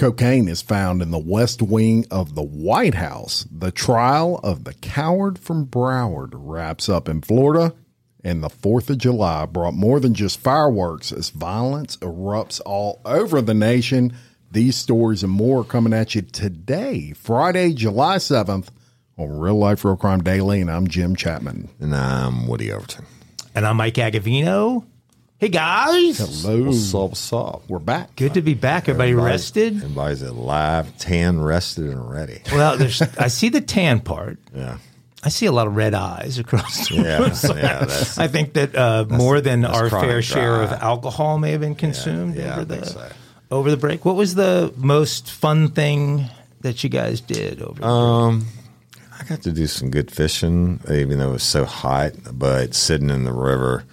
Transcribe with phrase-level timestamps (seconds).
[0.00, 3.46] Cocaine is found in the west wing of the White House.
[3.52, 7.74] The trial of the coward from Broward wraps up in Florida,
[8.24, 13.42] and the 4th of July brought more than just fireworks as violence erupts all over
[13.42, 14.14] the nation.
[14.50, 18.68] These stories and more are coming at you today, Friday, July 7th,
[19.18, 21.68] on Real Life Real Crime Daily, and I'm Jim Chapman.
[21.78, 23.04] And I'm Woody Overton.
[23.54, 24.86] And I'm Mike Agovino.
[25.40, 26.18] Hey guys.
[26.18, 26.64] Hello.
[26.64, 27.62] What's up, what's up?
[27.66, 28.14] We're back.
[28.16, 28.84] Good to be back.
[28.90, 29.76] Everybody Everybody's- rested?
[29.76, 32.42] Everybody's alive, tan, rested, and ready.
[32.52, 34.38] Well, there's I see the tan part.
[34.54, 34.76] Yeah.
[35.24, 37.34] I see a lot of red eyes across the Yeah, room.
[37.34, 41.38] So yeah, that's- I think that uh, more than our chronic fair share of alcohol
[41.38, 43.08] may have been consumed yeah, over the so.
[43.50, 44.04] over the break.
[44.04, 46.26] What was the most fun thing
[46.60, 47.80] that you guys did over?
[47.80, 48.46] the Um,
[49.18, 52.12] I got to do some good fishing, even though it was so hot.
[52.32, 53.84] But sitting in the river,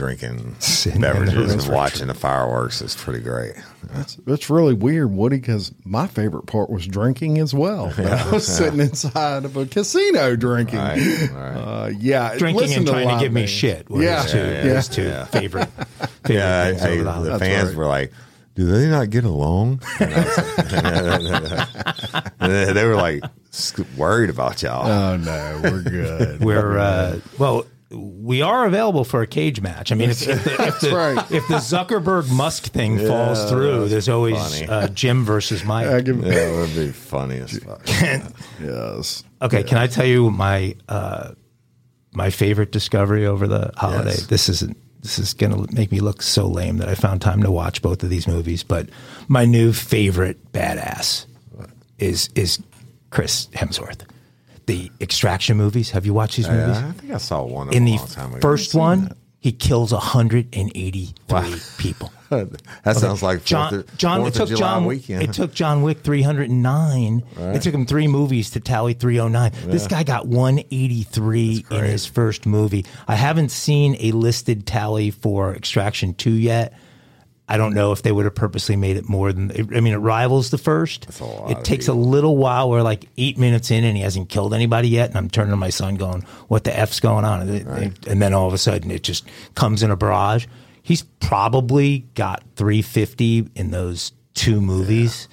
[0.00, 3.52] drinking Sitting beverages and watching the fireworks is pretty great.
[3.92, 7.92] That's, that's really weird, Woody, because my favorite part was drinking as well.
[7.98, 10.78] I was sitting inside of a casino drinking.
[10.78, 11.54] Right, right.
[11.54, 13.90] Uh, yeah, Drinking and trying to live give me shit.
[13.90, 15.24] Were Yeah, his two, yeah, his two yeah.
[15.26, 15.68] favorite,
[16.24, 17.76] favorite Yeah, things I- the the fans right.
[17.76, 18.12] were like,
[18.54, 20.14] "Do they not get along?" And
[22.52, 23.22] I they were like
[23.98, 24.86] worried about y'all.
[24.88, 26.40] Oh no, we're good.
[26.42, 29.90] We're uh, well, we are available for a cage match.
[29.90, 31.18] I mean, if, if, the, if, the, right.
[31.30, 34.68] if the Zuckerberg Musk thing falls through, there's always funny.
[34.68, 35.88] uh, Jim versus Mike.
[35.88, 37.82] I give- yeah, it would be funny as fuck.
[38.60, 39.24] yes.
[39.42, 41.32] okay, can I tell you my uh,
[42.12, 44.10] my favorite discovery over the holiday?
[44.10, 44.26] Yes.
[44.26, 44.76] This isn't.
[45.02, 47.80] This is going to make me look so lame that I found time to watch
[47.80, 48.62] both of these movies.
[48.62, 48.90] But
[49.28, 51.24] my new favorite badass
[51.98, 52.62] is is
[53.08, 54.02] Chris Hemsworth.
[54.70, 55.90] The Extraction movies.
[55.90, 56.76] Have you watched these movies?
[56.76, 58.40] Yeah, I think I saw one of in the a long time ago.
[58.40, 61.14] first one, he kills 183
[61.78, 62.12] people.
[62.30, 65.22] that sounds like John, of, John, it took July John, weekend.
[65.24, 67.22] it took John Wick 309.
[67.36, 69.50] It took him three movies to tally 309.
[69.68, 72.86] This guy got 183 in his first movie.
[73.08, 76.74] I haven't seen a listed tally for Extraction 2 yet.
[77.50, 79.50] I don't know if they would have purposely made it more than.
[79.76, 81.06] I mean, it rivals the first.
[81.20, 82.70] a lot it takes a little while.
[82.70, 85.08] We're like eight minutes in, and he hasn't killed anybody yet.
[85.10, 88.22] And I'm turning to my son, going, "What the f's going on?" And, it- and
[88.22, 90.46] then all of a sudden, it just comes in a barrage.
[90.82, 95.28] He's probably got 350 in those two movies.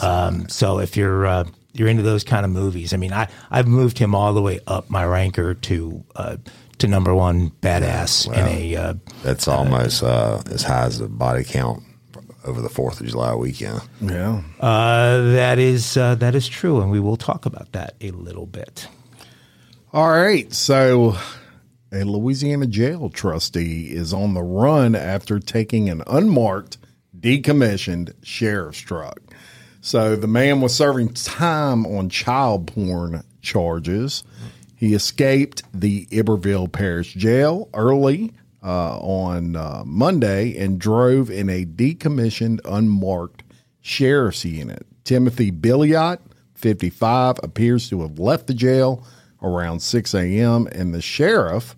[0.00, 3.66] Um, so if you're uh, you're into those kind of movies, I mean, I I've
[3.68, 6.36] moved him all the way up my ranker to uh,
[6.78, 8.76] to number one badass in a.
[8.76, 11.82] Uh, That's almost uh, as high as the body count
[12.44, 13.80] over the Fourth of July weekend.
[14.00, 14.42] Yeah.
[14.60, 18.46] uh, that is uh, that is true, and we will talk about that a little
[18.46, 18.88] bit.
[19.92, 20.52] All right.
[20.52, 21.16] So,
[21.92, 26.78] a Louisiana jail trustee is on the run after taking an unmarked,
[27.18, 29.20] decommissioned sheriff's truck.
[29.80, 34.24] So, the man was serving time on child porn charges.
[34.84, 41.64] He escaped the Iberville Parish Jail early uh, on uh, Monday and drove in a
[41.64, 43.44] decommissioned, unmarked
[43.80, 44.86] sheriff's unit.
[45.04, 46.18] Timothy Billiot,
[46.52, 49.06] 55, appears to have left the jail
[49.42, 50.66] around 6 a.m.
[50.66, 51.74] And the sheriff,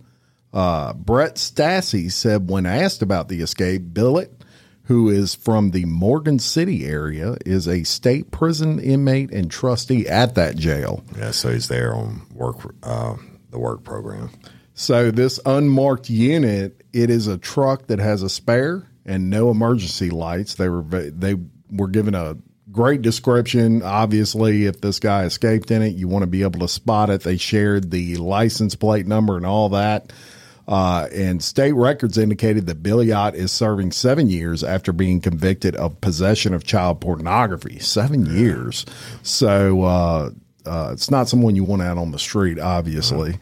[0.52, 4.35] uh, Brett Stassi, said when asked about the escape, Billet,
[4.86, 10.34] who is from the Morgan City area, is a state prison inmate and trustee at
[10.36, 11.04] that jail.
[11.16, 13.16] Yeah, so he's there on work uh,
[13.50, 14.30] the work program.
[14.74, 20.10] So this unmarked unit, it is a truck that has a spare and no emergency
[20.10, 20.54] lights.
[20.54, 21.34] They were they
[21.70, 22.36] were given a
[22.70, 23.82] great description.
[23.82, 27.22] Obviously, if this guy escaped in it, you want to be able to spot it.
[27.22, 30.12] They shared the license plate number and all that.
[30.68, 36.00] Uh, and state records indicated that Billiot is serving seven years after being convicted of
[36.00, 37.78] possession of child pornography.
[37.78, 38.84] Seven years.
[39.22, 40.30] So uh,
[40.64, 43.38] uh, it's not someone you want out on the street, obviously.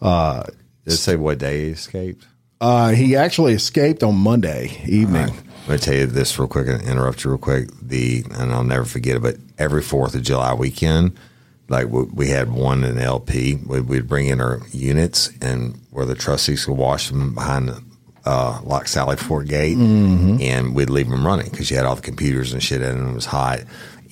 [0.00, 0.44] Uh,
[0.84, 2.26] Did it say what day he escaped?
[2.60, 5.34] uh, he actually escaped on Monday evening.
[5.66, 7.68] Let me tell you this real quick and interrupt you real quick.
[7.82, 11.16] The and I'll never forget it, but every Fourth of July weekend,
[11.70, 16.04] like we, we had one in LP, we, we'd bring in our units and where
[16.04, 17.82] the trustees could wash them behind the
[18.26, 22.02] uh, Lock Sally Fort Gate, and we'd leave them running because you had all the
[22.02, 23.60] computers and shit in, and it was hot.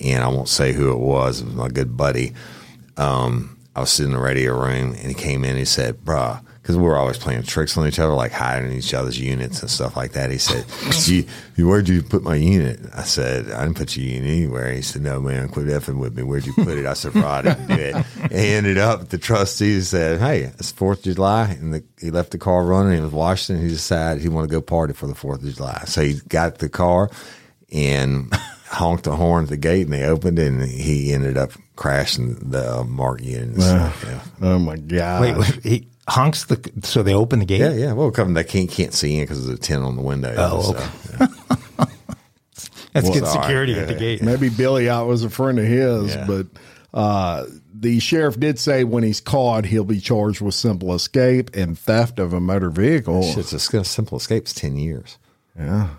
[0.03, 1.41] And I won't say who it was.
[1.41, 2.33] It was my good buddy.
[2.97, 5.51] Um, I was sitting in the radio room, and he came in.
[5.51, 8.71] and He said, "Bruh." Because we were always playing tricks on each other, like hiding
[8.71, 10.29] each other's units and stuff like that.
[10.29, 10.65] He said,
[11.07, 11.25] you,
[11.55, 14.83] you, "Where'd you put my unit?" I said, "I didn't put your unit anywhere." He
[14.83, 16.21] said, "No, man, quit effing with me.
[16.21, 19.09] Where'd you put it?" I said, "Bro, I didn't do it." And he ended up
[19.09, 22.97] the trustees said, "Hey, it's Fourth of July," and the, he left the car running.
[22.97, 23.65] He was Washington.
[23.65, 26.59] He decided he wanted to go party for the Fourth of July, so he got
[26.59, 27.09] the car
[27.71, 28.31] and
[28.67, 32.35] honked the horn at the gate, and they opened, it, and he ended up crashing
[32.51, 33.49] the uh, Mark unit.
[33.49, 34.21] and yeah.
[34.43, 35.21] Oh my god!
[35.21, 37.59] Wait, wait, he honks the so they open the gate.
[37.59, 37.93] Yeah, yeah.
[37.93, 40.33] Well, come they can't can't see in because there's a tent on the window.
[40.37, 40.87] Oh, so, okay.
[41.19, 41.85] yeah.
[42.93, 44.21] That's good security Yeah, at the gate.
[44.21, 46.25] Maybe Billiot was a friend of his, Yeah.
[46.25, 46.47] but
[46.93, 51.77] uh, the sheriff did say when he's caught, he'll be charged with simple escape and
[51.77, 53.21] theft of a motor vehicle.
[53.21, 55.17] Shit's a sk- simple escape's ten years.
[55.57, 55.89] Yeah.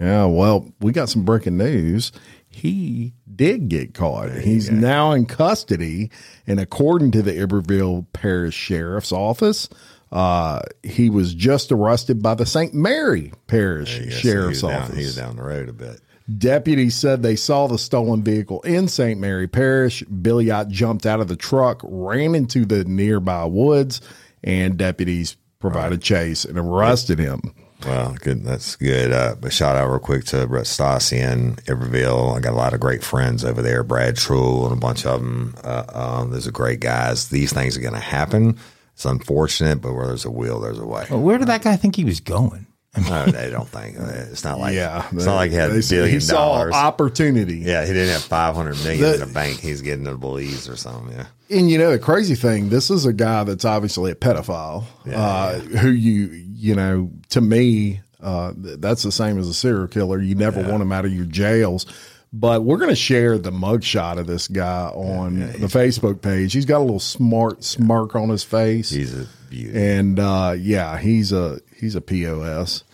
[0.00, 0.24] Yeah.
[0.24, 2.10] Well, we got some breaking news.
[2.50, 4.32] He did get caught.
[4.32, 6.10] He's now in custody.
[6.46, 9.68] And according to the Iberville Parish Sheriff's Office,
[10.10, 12.74] uh, he was just arrested by the St.
[12.74, 14.96] Mary Parish Yeah, so Sheriff's down, Office.
[14.96, 16.00] He was down the road a bit.
[16.38, 19.18] Deputies said they saw the stolen vehicle in St.
[19.18, 20.02] Mary Parish.
[20.04, 24.00] Billiot jumped out of the truck, ran into the nearby woods,
[24.42, 27.40] and deputies provided chase and arrested him.
[27.86, 28.44] Well, good.
[28.44, 29.12] That's good.
[29.12, 32.34] Uh, but shout out real quick to Brett Stassi in Iberville.
[32.36, 33.82] I got a lot of great friends over there.
[33.82, 35.54] Brad Trull and a bunch of them.
[35.64, 37.28] Uh, uh, those are great guys.
[37.28, 38.58] These things are going to happen.
[38.94, 41.06] It's unfortunate, but where there's a will, there's a way.
[41.08, 42.66] Where did that guy think he was going?
[43.08, 46.10] No, they don't think it's not like yeah, It's not like he had a billion
[46.10, 46.74] he saw dollars.
[46.74, 47.58] opportunity.
[47.58, 49.60] yeah, he didn't have five hundred million The- in the bank.
[49.60, 51.16] He's getting a Belize or something.
[51.16, 51.26] Yeah.
[51.56, 55.60] And you know the crazy thing, this is a guy that's obviously a pedophile, uh,
[55.60, 60.20] who you you know to me uh, that's the same as a serial killer.
[60.20, 61.86] You never want him out of your jails.
[62.32, 66.52] But we're going to share the mugshot of this guy on the Facebook page.
[66.52, 68.90] He's got a little smart smirk on his face.
[68.90, 69.76] He's a beauty.
[69.76, 72.84] and uh, yeah, he's a he's a pos.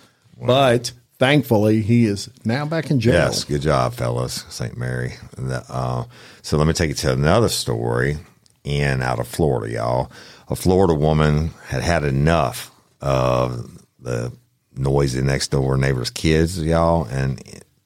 [0.40, 3.14] But thankfully, he is now back in jail.
[3.14, 4.46] Yes, good job, fellas.
[4.48, 4.76] St.
[4.78, 5.14] Mary.
[5.36, 6.04] Uh,
[6.40, 8.16] so let me take you to another story
[8.64, 10.10] in out of Florida, y'all.
[10.48, 12.70] A Florida woman had had enough
[13.06, 13.70] of
[14.00, 14.32] the
[14.74, 17.40] noisy next door neighbor's kids, y'all, and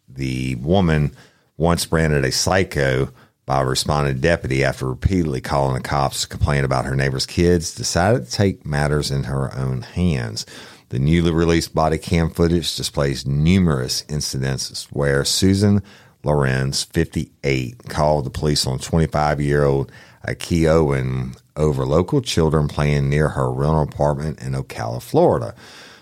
[0.08, 1.14] the woman
[1.58, 3.10] once branded a psycho
[3.44, 7.74] by a responding deputy after repeatedly calling the cops to complain about her neighbor's kids,
[7.74, 10.46] decided to take matters in her own hands.
[10.88, 15.82] The newly released body cam footage displays numerous incidents where Susan
[16.24, 19.92] Lorenz, 58, called the police on 25 year old
[20.26, 25.54] Aki Owen over local children playing near her rental apartment in Ocala, Florida.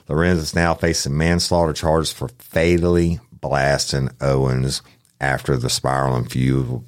[0.08, 4.82] Lorenz is now facing manslaughter charges for fatally blasting Owens
[5.20, 6.82] after the spiraling feud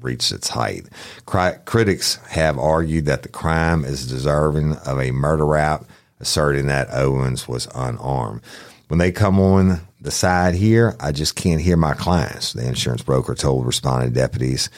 [0.00, 0.86] reached its height.
[1.26, 5.84] Cri- critics have argued that the crime is deserving of a murder rap,
[6.18, 8.40] asserting that Owens was unarmed.
[8.88, 13.02] When they come on the side here, I just can't hear my clients, the insurance
[13.02, 14.70] broker told responding deputies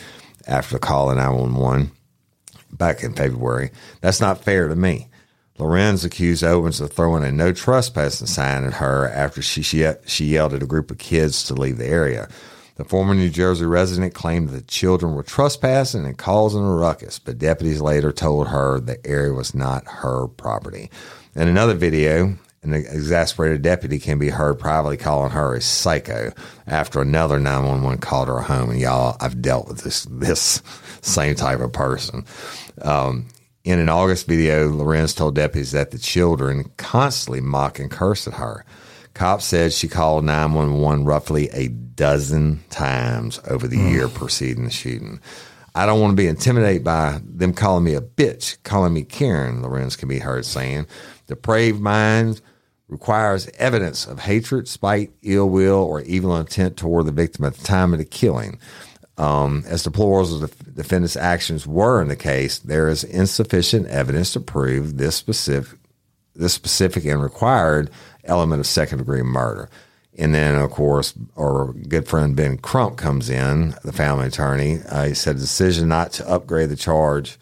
[0.46, 1.92] after the call in 911
[2.72, 3.70] back in February.
[4.00, 5.08] That's not fair to me.
[5.58, 10.24] Lorenz accused Owens of throwing a no trespassing sign at her after she, she, she
[10.24, 12.28] yelled at a group of kids to leave the area.
[12.76, 17.38] The former New Jersey resident claimed that children were trespassing and causing a ruckus, but
[17.38, 20.90] deputies later told her the area was not her property.
[21.34, 26.32] In another video, an exasperated deputy can be heard privately calling her a psycho
[26.66, 28.70] after another 911 called her home.
[28.70, 30.62] And y'all, I've dealt with this this
[31.02, 32.24] same type of person.
[32.82, 33.28] Um,
[33.64, 38.34] in an August video, Lorenz told deputies that the children constantly mock and curse at
[38.34, 38.64] her.
[39.14, 45.20] Cops said she called 911 roughly a dozen times over the year preceding the shooting.
[45.74, 49.62] I don't want to be intimidated by them calling me a bitch, calling me Karen,
[49.62, 50.86] Lorenz can be heard saying.
[51.26, 52.42] Depraved minds
[52.88, 57.64] requires evidence of hatred, spite, ill will, or evil intent toward the victim at the
[57.64, 58.58] time of the killing.
[59.16, 64.32] Um, as deplorable as the defendant's actions were in the case, there is insufficient evidence
[64.32, 65.78] to prove this specific
[66.34, 67.90] this specific and required
[68.24, 69.68] element of second degree murder.
[70.18, 74.80] And then, of course, our good friend Ben Crump comes in, the family attorney.
[74.88, 77.38] Uh, he said, the decision not to upgrade the charge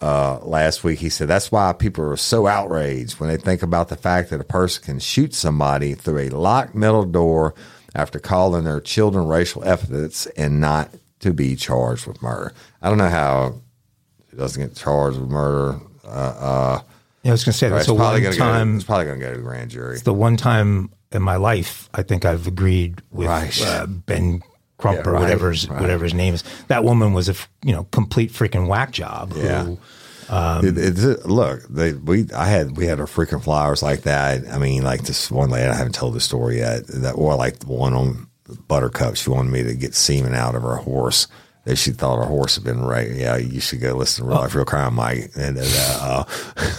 [0.00, 1.00] uh, last week.
[1.00, 4.40] He said, that's why people are so outraged when they think about the fact that
[4.40, 7.54] a person can shoot somebody through a locked metal door
[7.94, 10.90] after calling their children racial epithets and not
[11.24, 12.52] to be charged with murder.
[12.80, 13.60] I don't know how
[14.30, 15.80] he doesn't get charged with murder.
[16.04, 16.80] Uh, uh,
[17.22, 18.44] Yeah, I was going to say that's it's a probably one to go.
[18.44, 18.76] time.
[18.76, 19.94] It's probably going to go to the grand jury.
[19.94, 23.62] It's the one time in my life I think I've agreed with Right.
[23.62, 24.42] uh, Ben
[24.78, 25.80] Crump Yeah, or right, whatever his, right.
[25.80, 26.44] whatever his name is.
[26.68, 29.32] That woman was a you know complete freaking whack job.
[29.32, 29.74] who- Yeah.
[30.62, 34.42] It- it's- look, they, we I had we had our freaking flowers like that.
[34.50, 36.86] I mean, like this one lady, I haven't told the story yet.
[36.88, 38.23] That or like the one on
[38.68, 39.16] Buttercup.
[39.16, 41.26] She wanted me to get semen out of her horse.
[41.64, 43.14] That she thought her horse had been raped.
[43.14, 45.30] Yeah, you should go listen to Real Life Real Crime, Mike.
[45.34, 46.24] And uh,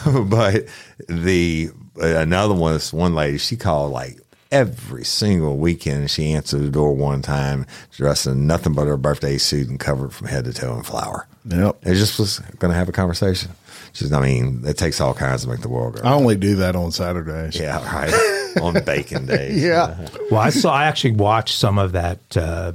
[0.06, 0.68] uh, but
[1.10, 4.20] the another one, this one lady, she called like
[4.52, 6.12] every single weekend.
[6.12, 10.14] She answered the door one time, dressed in nothing but her birthday suit and covered
[10.14, 11.28] from head to toe in flour.
[11.46, 11.78] Yep.
[11.84, 13.52] It just was going to have a conversation.
[13.96, 16.02] Just, I mean, it takes all kinds to make the world go.
[16.08, 17.58] I only do that on Saturdays.
[17.60, 18.62] yeah, right.
[18.62, 19.64] On bacon days.
[19.64, 19.98] Yeah.
[20.30, 20.74] Well, I saw.
[20.74, 22.74] I actually watched some of that uh,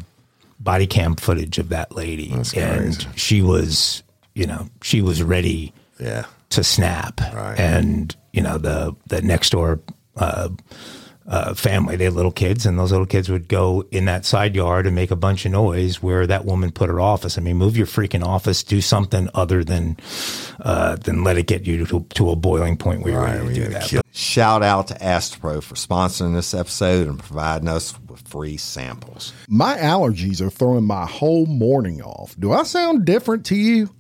[0.59, 3.09] body cam footage of that lady, That's and crazy.
[3.17, 4.03] she was,
[4.35, 6.25] you know, she was ready Yeah.
[6.51, 7.21] to snap.
[7.35, 7.59] Right.
[7.61, 9.81] And you know the the next door
[10.17, 10.49] uh,
[11.27, 14.57] uh, family, they had little kids, and those little kids would go in that side
[14.57, 17.39] yard and make a bunch of noise where that woman put her office.
[17.39, 19.97] I mean, move your freaking office, do something other than
[20.61, 23.41] uh, than let it get you to, to a boiling point where you're Right.
[23.41, 23.83] ready to do that.
[23.85, 29.33] kill- Shout out to Astepro for sponsoring this episode and providing us with free samples.
[29.49, 32.35] My allergies are throwing my whole morning off.
[32.39, 33.91] Do I sound different to you?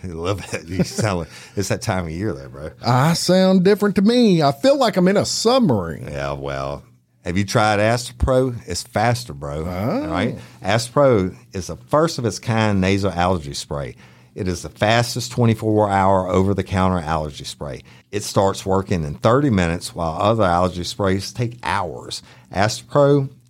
[0.04, 0.66] Little bit.
[0.66, 2.70] You sound like it's that time of year, though, bro.
[2.84, 4.42] I sound different to me.
[4.42, 6.08] I feel like I'm in a submarine.
[6.08, 6.82] Yeah, well,
[7.24, 8.56] have you tried Astepro?
[8.66, 9.66] It's faster, bro.
[9.66, 10.38] All right.
[10.62, 13.96] Astepro is the first of its kind nasal allergy spray.
[14.36, 17.82] It is the fastest 24 hour over the counter allergy spray.
[18.12, 22.22] It starts working in 30 minutes while other allergy sprays take hours.
[22.52, 23.30] Astepro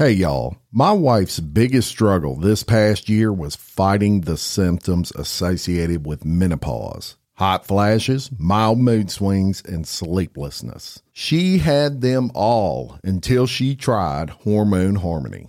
[0.00, 6.24] Hey y'all, my wife's biggest struggle this past year was fighting the symptoms associated with
[6.24, 7.16] menopause.
[7.34, 11.02] Hot flashes, mild mood swings, and sleeplessness.
[11.12, 15.48] She had them all until she tried Hormone Harmony.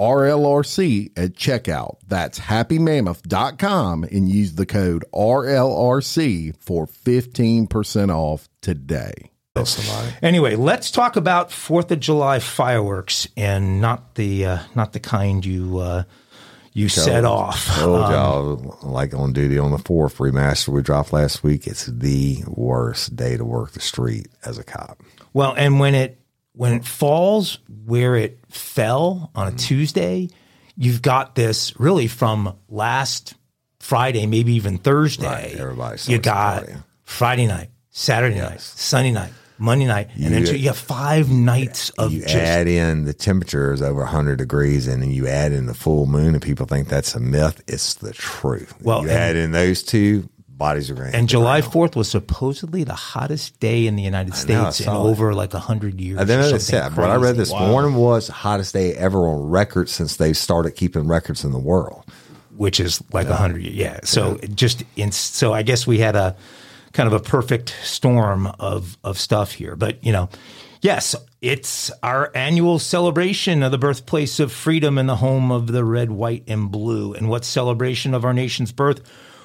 [0.00, 1.96] RLRC at checkout.
[2.06, 9.12] That's happymammoth.com and use the code RLRC for 15% off today.
[10.20, 15.46] Anyway, let's talk about Fourth of July fireworks and not the uh, not the kind
[15.46, 16.02] you uh,
[16.72, 17.68] you set off.
[17.78, 21.86] Told Um, y'all, like on duty on the fourth remaster we dropped last week, it's
[21.86, 25.00] the worst day to work the street as a cop.
[25.32, 26.18] Well, and when it
[26.54, 29.58] when it falls where it fell on a Mm.
[29.58, 30.28] Tuesday,
[30.76, 33.34] you've got this really from last
[33.80, 35.26] Friday, maybe even Thursday.
[35.26, 36.64] Right, everybody you got.
[37.04, 41.30] Friday night, Saturday night, Sunday night, Monday night, and then You- so you have five
[41.30, 45.28] nights of you just add in the temperature is over 100 degrees and then you
[45.28, 49.02] add in the full moon and people think that's a myth it's the truth Well,
[49.02, 52.94] you add in those two bodies are going to and July Fourth was supposedly the
[52.94, 56.18] hottest day in the United know, I States in saw over like a hundred years.
[56.18, 56.96] I or didn't something said.
[56.96, 57.38] What I read crazy.
[57.38, 61.58] this morning was hottest day ever on record since they started keeping records in the
[61.58, 62.04] world.
[62.56, 63.62] which is like a hundred.
[63.62, 64.00] Yeah.
[64.04, 66.36] So it just in, so I guess we had a
[66.92, 69.76] kind of a perfect storm of of stuff here.
[69.76, 70.28] But you know,
[70.80, 75.84] yes, it's our annual celebration of the birthplace of freedom and the home of the
[75.84, 77.12] red, white, and blue.
[77.14, 79.00] And what celebration of our nation's birth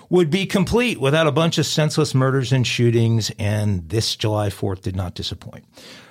[0.10, 3.32] would be complete without a bunch of senseless murders and shootings?
[3.39, 5.66] And this July Fourth did not disappoint.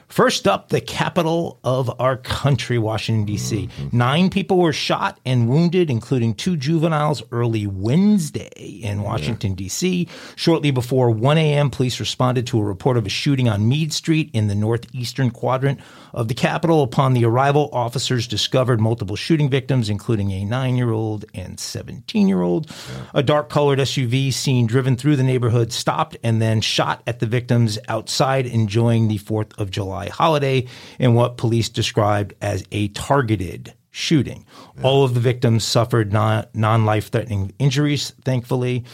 [0.09, 3.69] First up, the capital of our country, Washington, D.C.
[3.69, 3.97] Mm-hmm.
[3.97, 10.09] Nine people were shot and wounded, including two juveniles, early Wednesday in Washington, D.C.
[10.35, 14.31] Shortly before 1 a.m., police responded to a report of a shooting on Mead Street
[14.33, 15.79] in the northeastern quadrant
[16.15, 16.83] of the capital.
[16.83, 22.27] Upon the arrival, officers discovered multiple shooting victims, including a nine year old and 17
[22.27, 22.71] year old.
[23.13, 27.27] A dark colored SUV seen driven through the neighborhood stopped and then shot at the
[27.27, 30.67] victims outside enjoying the 4th of July holiday
[31.01, 34.47] in what police described as a targeted shooting.
[34.83, 38.85] All of the victims suffered non life threatening injuries, thankfully.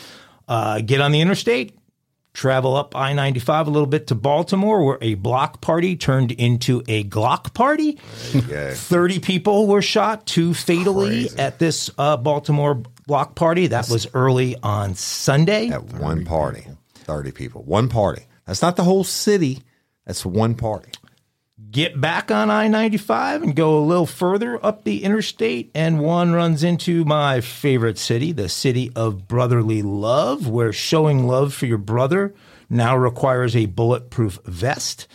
[0.49, 1.79] Uh, get on the interstate,
[2.33, 6.83] travel up I 95 a little bit to Baltimore, where a block party turned into
[6.89, 7.99] a Glock party.
[8.49, 8.73] Yeah.
[8.75, 11.39] 30 people were shot, two fatally Crazy.
[11.39, 13.67] at this uh, Baltimore block party.
[13.69, 15.69] That was early on Sunday.
[15.69, 17.62] At one party, 30 people.
[17.62, 18.25] One party.
[18.47, 19.62] That's not the whole city.
[20.07, 20.90] That's one party.
[21.71, 26.33] Get back on I 95 and go a little further up the interstate, and one
[26.33, 31.79] runs into my favorite city, the city of brotherly love, where showing love for your
[31.79, 32.35] brother
[32.69, 35.07] now requires a bulletproof vest.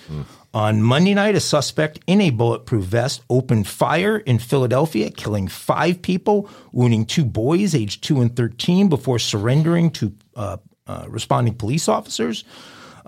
[0.54, 6.02] On Monday night, a suspect in a bulletproof vest opened fire in Philadelphia, killing five
[6.02, 11.88] people, wounding two boys aged two and 13 before surrendering to uh, uh, responding police
[11.88, 12.43] officers.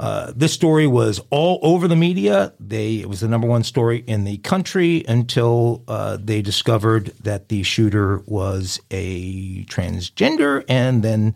[0.01, 2.53] Uh, this story was all over the media.
[2.59, 7.49] They it was the number one story in the country until uh, they discovered that
[7.49, 11.35] the shooter was a transgender, and then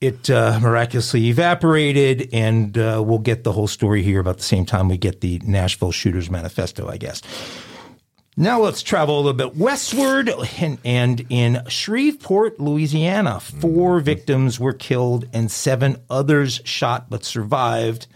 [0.00, 2.28] it uh, miraculously evaporated.
[2.32, 5.40] And uh, we'll get the whole story here about the same time we get the
[5.44, 7.22] Nashville Shooters Manifesto, I guess.
[8.34, 14.72] Now let's travel a little bit westward and, and in Shreveport, Louisiana, four victims were
[14.72, 18.06] killed and seven others shot but survived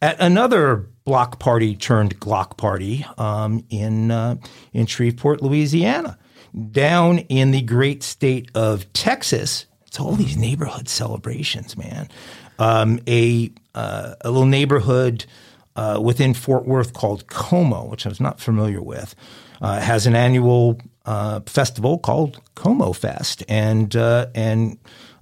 [0.00, 4.36] at another block party turned Glock party um, in uh,
[4.72, 6.18] in Shreveport, Louisiana.
[6.72, 12.08] Down in the great state of Texas, it's all these neighborhood celebrations, man.
[12.58, 15.24] Um, a uh, a little neighborhood
[15.76, 19.14] uh, within Fort Worth called Como, which I was not familiar with,
[19.62, 24.76] uh, has an annual uh, festival called Como Fest, and uh, and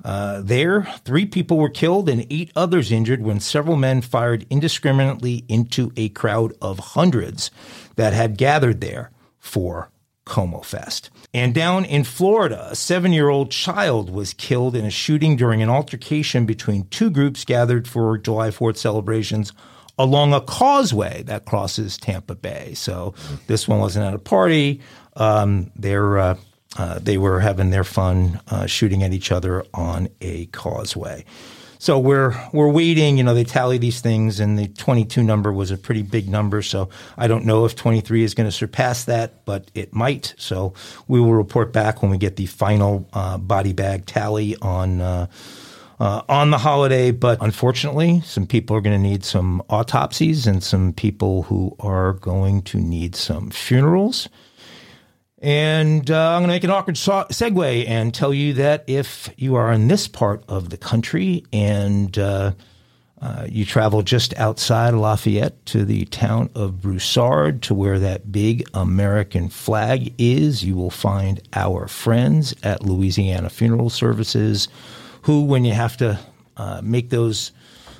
[0.05, 5.44] uh, there three people were killed and eight others injured when several men fired indiscriminately
[5.48, 7.50] into a crowd of hundreds
[7.96, 9.90] that had gathered there for
[10.24, 11.11] Como Fest.
[11.35, 15.62] And down in Florida, a seven year old child was killed in a shooting during
[15.62, 19.53] an altercation between two groups gathered for July 4th celebrations
[20.02, 22.74] along a causeway that crosses Tampa Bay.
[22.74, 23.14] So
[23.46, 24.80] this one wasn't at a party.
[25.16, 26.36] Um, they're, uh,
[26.78, 31.24] uh, they were having their fun uh, shooting at each other on a causeway.
[31.80, 33.16] So we're we're waiting.
[33.16, 36.60] You know, they tally these things, and the 22 number was a pretty big number.
[36.60, 40.34] So I don't know if 23 is going to surpass that, but it might.
[40.36, 40.74] So
[41.08, 45.00] we will report back when we get the final uh, body bag tally on.
[45.00, 45.26] Uh,
[46.00, 50.62] uh, on the holiday, but unfortunately, some people are going to need some autopsies and
[50.62, 54.28] some people who are going to need some funerals.
[55.42, 59.30] And uh, I'm going to make an awkward so- segue and tell you that if
[59.36, 62.52] you are in this part of the country and uh,
[63.22, 68.64] Uh, you travel just outside Lafayette to the town of Broussard to where that big
[68.72, 70.64] American flag is.
[70.64, 74.68] You will find our friends at Louisiana Funeral Services,
[75.22, 76.18] who, when you have to
[76.56, 77.52] uh, make those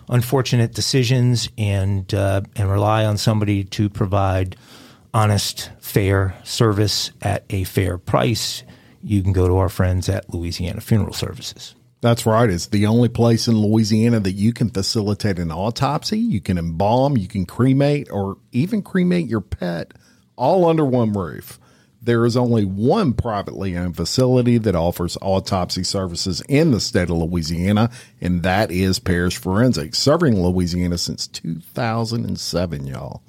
[0.09, 4.57] unfortunate decisions and uh, and rely on somebody to provide
[5.15, 8.63] honest, fair service at a fair price,
[9.03, 11.75] you can go to our friends at Louisiana Funeral Services.
[12.01, 12.49] That's right.
[12.49, 17.19] It's the only place in Louisiana that you can facilitate an autopsy, you can embalm,
[17.19, 19.93] you can cremate, or even cremate your pet
[20.37, 21.61] all under one roof.
[22.03, 27.17] There is only one privately owned facility that offers autopsy services in the state of
[27.19, 27.91] Louisiana,
[28.23, 33.23] and that is Parish Forensics, serving Louisiana since 2007, y'all.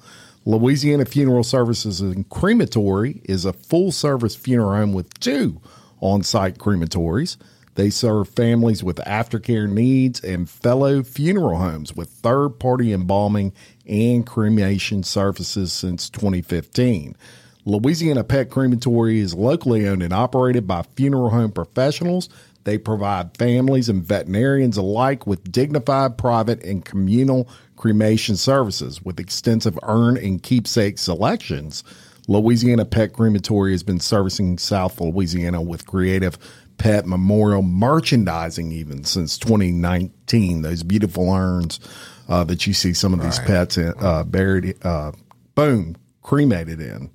[0.46, 5.60] Louisiana Funeral Services and Crematory is a full service funeral home with two
[6.00, 7.36] on site crematories.
[7.74, 13.52] They serve families with aftercare needs and fellow funeral homes with third party embalming
[13.86, 17.16] and cremation services since 2015.
[17.64, 22.28] Louisiana Pet Crematory is locally owned and operated by funeral home professionals.
[22.64, 29.78] They provide families and veterinarians alike with dignified, private, and communal cremation services with extensive
[29.82, 31.84] urn and keepsake selections.
[32.28, 36.38] Louisiana Pet Crematory has been servicing South Louisiana with creative
[36.78, 40.62] pet memorial merchandising even since 2019.
[40.62, 41.80] Those beautiful urns
[42.28, 43.46] uh, that you see some of these right.
[43.46, 45.12] pets in, uh, buried, uh,
[45.54, 47.10] boom, cremated in.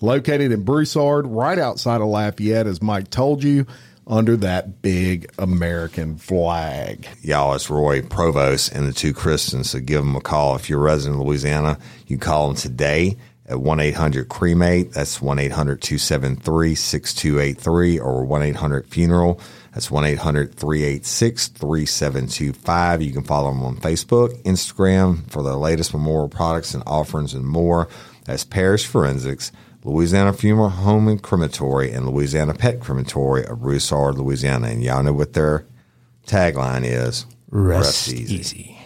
[0.00, 3.66] Located in Broussard, right outside of Lafayette, as Mike told you,
[4.06, 7.06] under that big American flag.
[7.22, 9.70] Y'all, it's Roy Provost and the two Christians.
[9.70, 10.56] So give them a call.
[10.56, 13.16] If you're a resident of Louisiana, you call them today
[13.48, 14.92] at 1 800 Cremate.
[14.92, 19.40] That's 1 800 273 6283 or 1 800 Funeral.
[19.72, 23.02] That's 1 800 386 3725.
[23.02, 27.46] You can follow them on Facebook, Instagram for the latest memorial products and offerings and
[27.46, 27.88] more.
[28.24, 29.52] That's Parish Forensics,
[29.88, 34.68] Louisiana Funeral Home and Crematory, and Louisiana Pet Crematory of Broussard, Louisiana.
[34.68, 35.64] And y'all know what their
[36.26, 38.34] tagline is Rest, Rest easy.
[38.34, 38.78] easy.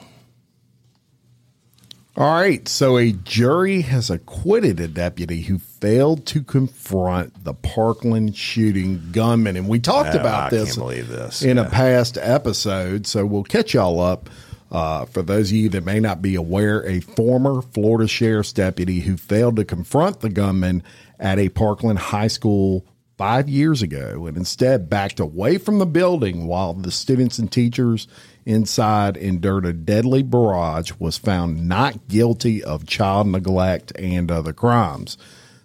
[2.16, 2.68] All right.
[2.68, 9.56] So a jury has acquitted a deputy who failed to confront the Parkland shooting gunman.
[9.56, 11.66] And we talked about this, this, in yeah.
[11.66, 13.06] a past episode.
[13.06, 14.28] So we'll catch y'all up.
[14.72, 19.00] Uh, for those of you that may not be aware, a former Florida sheriff's deputy
[19.00, 20.82] who failed to confront the gunman
[21.20, 22.86] at a Parkland high school
[23.18, 28.08] five years ago and instead backed away from the building while the students and teachers
[28.46, 35.18] inside endured a deadly barrage, was found not guilty of child neglect and other crimes.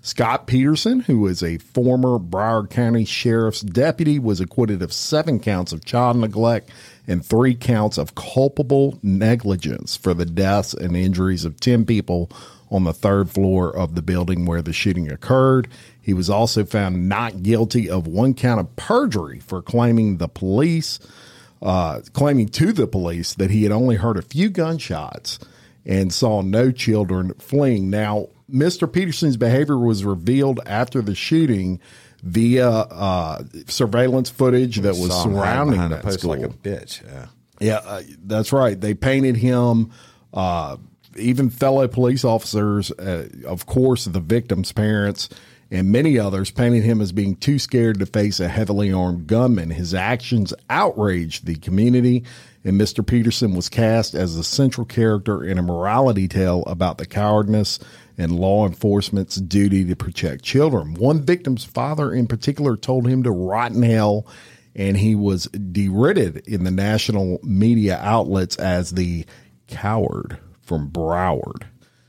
[0.07, 5.73] Scot Peterson, who is a former Broward County Sheriff's deputy, was acquitted of seven counts
[5.73, 6.69] of child neglect
[7.07, 12.31] and three counts of culpable negligence for the deaths and injuries of 10 people
[12.71, 15.67] on the third floor of the building where the shooting occurred.
[16.01, 20.99] He was also found not guilty of one count of perjury for claiming the police
[21.61, 25.37] uh, claiming to the police that he had only heard a few gunshots
[25.85, 27.89] and saw no children fleeing.
[27.89, 28.91] Now, Mr.
[28.91, 31.79] Peterson's behavior was revealed after the shooting
[32.23, 36.31] via uh, surveillance footage that was surrounding that school.
[36.31, 37.05] Like a bitch.
[37.05, 37.25] Yeah,
[37.59, 38.79] yeah, uh, that's right.
[38.79, 39.91] They painted him.
[40.33, 40.77] Uh,
[41.17, 45.29] even fellow police officers, uh, of course, the victim's parents
[45.69, 49.71] and many others painted him as being too scared to face a heavily armed gunman.
[49.71, 52.23] His actions outraged the community,
[52.67, 53.05] and Mr.
[53.05, 57.79] Peterson was cast as the central character in a morality tale about the cowardness
[58.17, 60.93] and law enforcement's duty to protect children.
[60.93, 64.27] One victim's father, in particular, told him to rot in hell,
[64.75, 69.25] and he was derided in the national media outlets as the
[69.67, 71.63] coward from Broward.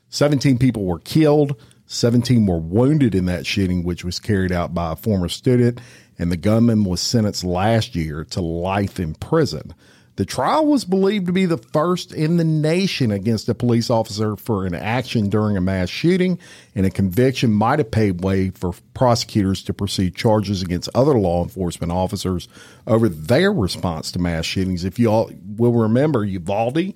[0.09, 1.55] 17 people were killed.
[1.87, 5.81] 17 were wounded in that shooting, which was carried out by a former student,
[6.19, 9.73] and the gunman was sentenced last year to life in prison.
[10.19, 14.35] The trial was believed to be the first in the nation against a police officer
[14.35, 16.41] for an action during a mass shooting,
[16.75, 21.45] and a conviction might have paved way for prosecutors to pursue charges against other law
[21.45, 22.49] enforcement officers
[22.85, 24.85] over their response to mass shootings.
[24.85, 26.95] If you all will remember, Uvalde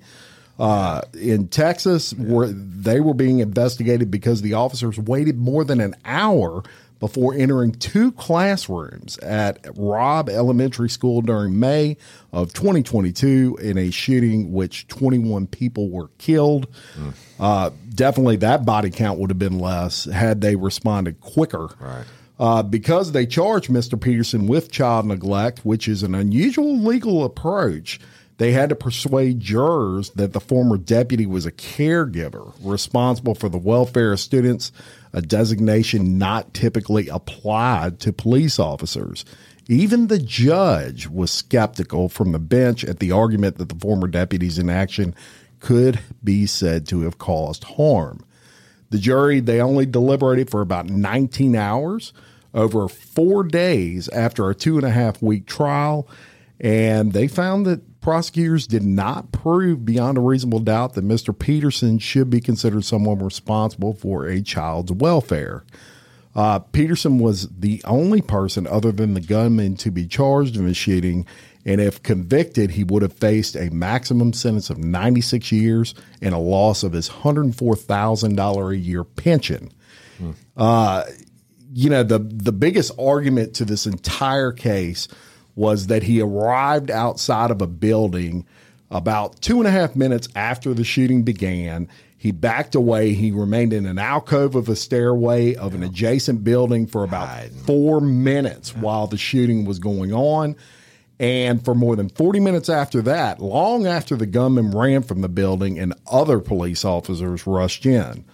[0.59, 2.25] uh, in Texas, yeah.
[2.27, 6.65] where they were being investigated because the officers waited more than an hour
[7.03, 11.97] before entering two classrooms at Robb Elementary School during May
[12.33, 16.69] of 2022 in a shooting which 21 people were killed.
[16.97, 17.13] Mm.
[17.41, 21.71] Uh, definitely that body count would have been less had they responded quicker.
[21.81, 22.05] Right.
[22.39, 24.01] Uh, because they charged Mr.
[24.01, 27.99] Peterson with child neglect, which is an unusual legal approach
[28.43, 33.57] they had to persuade jurors that the former deputy was a caregiver responsible for the
[33.57, 34.73] welfare of students,
[35.13, 39.25] a designation not typically applied to police officers.
[39.69, 44.59] Even the judge was skeptical from the bench at the argument that the former deputy's
[44.59, 45.15] inaction
[45.61, 48.25] could be said to have caused harm.
[48.91, 52.13] The jury, they only deliberated for about 19 hours
[52.55, 56.09] over four days after a two and a half week trial,
[56.59, 61.37] and they found that prosecutors did not prove beyond a reasonable doubt that Mr.
[61.37, 65.65] Peterson should be considered someone responsible for a child's welfare.
[66.35, 70.75] Uh, Peterson was the only person other than the gunman to be charged in the
[70.75, 71.27] shooting,
[71.65, 76.39] and if convicted, he would have faced a maximum sentence of 96 years and a
[76.39, 79.71] loss of his $104,000 a year pension.
[80.57, 81.05] Uh,
[81.73, 85.09] you know, the, the biggest argument to this entire case
[85.55, 88.47] was that he arrived outside of a building
[88.91, 91.89] about two and a half minutes after the shooting began.
[92.17, 93.15] He backed away.
[93.15, 98.01] He remained in an alcove of a stairway of an adjacent building for about four
[98.01, 100.57] minutes while the shooting was going on.
[101.19, 105.29] And for more than 40 minutes after that, long after the gunman ran from the
[105.29, 108.25] building and other police officers rushed in.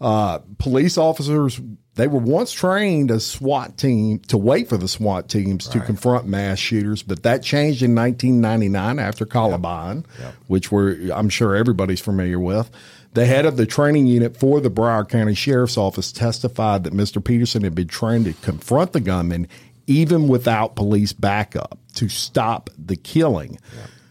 [0.00, 1.60] Uh, police officers,
[1.96, 6.26] they were once trained as SWAT team to wait for the SWAT teams to confront
[6.26, 10.04] mass shooters, but that changed in 1999 after Columbine,
[10.46, 12.70] which we're, I'm sure everybody's familiar with.
[13.14, 17.24] The head of the training unit for the Broward County Sheriff's Office testified that Mr.
[17.24, 19.48] Peterson had been trained to confront the gunman
[19.86, 23.58] even without police backup to stop the killing.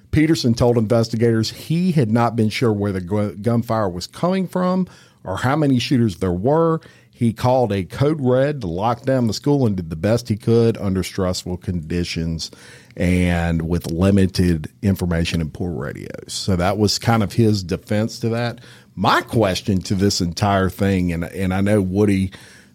[0.10, 4.88] Peterson told investigators he had not been sure where the gunfire was coming from
[5.24, 6.80] or how many shooters there were.
[7.17, 10.36] He called a code red to lock down the school and did the best he
[10.36, 12.51] could under stressful conditions
[12.97, 16.34] and with limited information and poor radios.
[16.34, 18.60] So that was kind of his defense to that.
[18.95, 22.32] My question to this entire thing, and and I know Woody,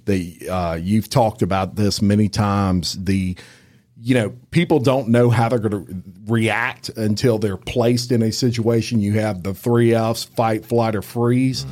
[0.06, 2.96] that uh, you've talked about this many times.
[3.04, 3.36] The
[4.02, 8.32] you know, people don't know how they're going to react until they're placed in a
[8.32, 9.00] situation.
[9.00, 11.66] You have the three F's fight, flight, or freeze.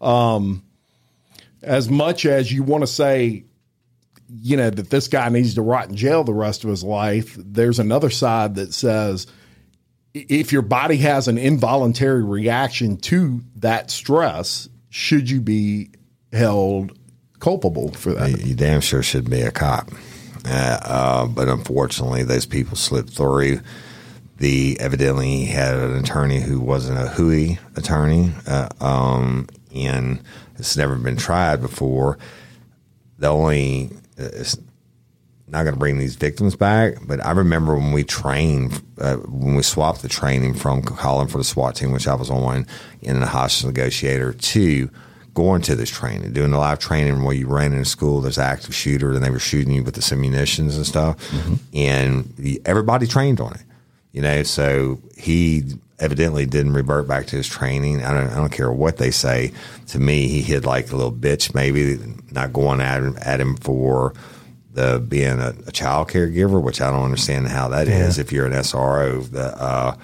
[0.00, 0.62] Um,
[1.66, 3.44] as much as you want to say,
[4.28, 7.36] you know, that this guy needs to rot in jail the rest of his life,
[7.38, 9.26] there's another side that says
[10.14, 15.90] if your body has an involuntary reaction to that stress, should you be
[16.32, 16.98] held
[17.38, 18.40] culpable for that?
[18.44, 19.90] You damn sure should be a cop.
[20.46, 23.60] Uh, uh, but unfortunately, those people slipped through.
[24.38, 30.20] The evidently he had an attorney who wasn't a Hui attorney, uh, um, and
[30.58, 32.18] it's never been tried before.
[33.18, 34.56] The only it's
[35.48, 39.54] not going to bring these victims back, but I remember when we trained, uh, when
[39.54, 42.66] we swapped the training from calling for the SWAT team, which I was on,
[43.00, 44.90] in the hostage negotiator, to
[45.34, 48.38] going to this training, doing the live training where you ran in a school, there's
[48.38, 51.16] an active shooter, and they were shooting you with the munitions and stuff,
[51.74, 53.62] and everybody trained on it,
[54.12, 54.42] you know.
[54.42, 55.64] So he
[55.98, 58.04] evidently didn't revert back to his training.
[58.04, 59.52] I don't, I don't care what they say.
[59.88, 61.98] To me, he hit like a little bitch, maybe
[62.32, 64.14] not going at him, at him for
[64.72, 68.46] the being a, a child caregiver, which I don't understand how that is if you're
[68.46, 69.96] an SRO the, uh,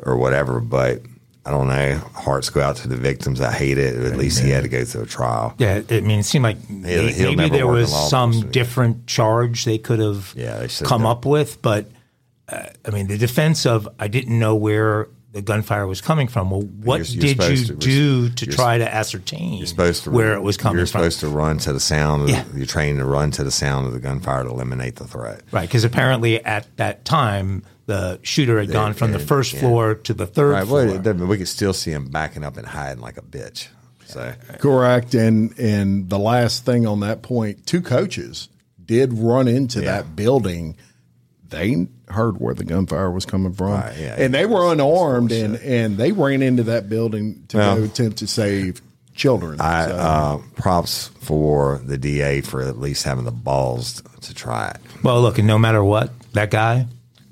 [0.00, 0.58] or whatever.
[0.60, 1.02] But
[1.44, 1.94] I don't know.
[2.12, 3.40] Hearts go out to the victims.
[3.40, 3.94] I hate it.
[4.04, 5.54] At least he had to go through a trial.
[5.58, 9.78] Yeah, I mean, it seemed like he'll maybe never there was some different charge they
[9.78, 11.88] could have Yeah, they come up with, but
[12.48, 16.50] uh, I mean, the defense of I didn't know where the gunfire was coming from.
[16.50, 20.10] Well, what You're- you're did you to- do to try to ascertain You're supposed to
[20.10, 20.78] where it was coming from?
[20.78, 21.00] You're from?
[21.00, 22.22] supposed to run to the sound.
[22.22, 22.44] Of, Yeah.
[22.54, 25.42] You're trained to run to the sound of the gunfire to eliminate the threat.
[25.52, 30.14] Right, because apparently at that time the shooter had gone from the first floor to
[30.14, 30.66] the third Right.
[30.66, 30.86] floor.
[30.86, 33.66] Well, it doesn't- we could still see him backing up and hiding like a bitch.
[34.06, 35.14] So Correct.
[35.14, 38.48] And and the last thing on that point, two coaches
[38.86, 39.96] did run into Yeah.
[39.96, 40.76] that building.
[41.50, 44.14] They heard where the gunfire was coming from, Right, yeah.
[44.18, 48.18] and they were unarmed, and and they ran into that building to Well, go attempt
[48.18, 48.80] to save
[49.14, 49.60] children.
[49.60, 54.68] I So, uh, props for the DA for at least having the balls to try
[54.70, 54.80] it.
[55.02, 56.86] well, look, and no matter what, that guy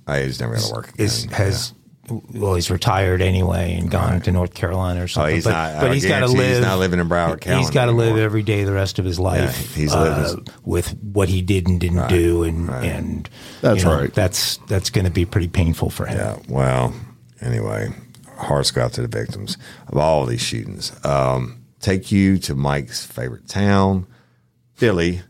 [0.07, 0.89] I just never going to work.
[0.95, 1.07] Again.
[1.07, 1.73] is has
[2.09, 5.33] well, he's retired anyway and gone to North Carolina or something.
[5.33, 6.57] Oh, he's but, not- but he's got to live.
[6.57, 9.05] he's not living in Broward County He's got to live every day the rest of
[9.05, 9.75] his life.
[9.75, 13.89] he's uh, lived his- with what he did and didn't do, and and That's you
[13.89, 14.15] know, right.
[14.15, 16.19] That's that's going to be pretty painful for him.
[16.19, 16.39] Yeah.
[16.49, 16.95] Well,
[17.41, 17.89] anyway,
[18.37, 19.57] hearts go out to the victims
[19.89, 20.93] of all these shootings.
[21.05, 24.07] Um, take you to Mike's favorite town,
[24.75, 25.23] Philly,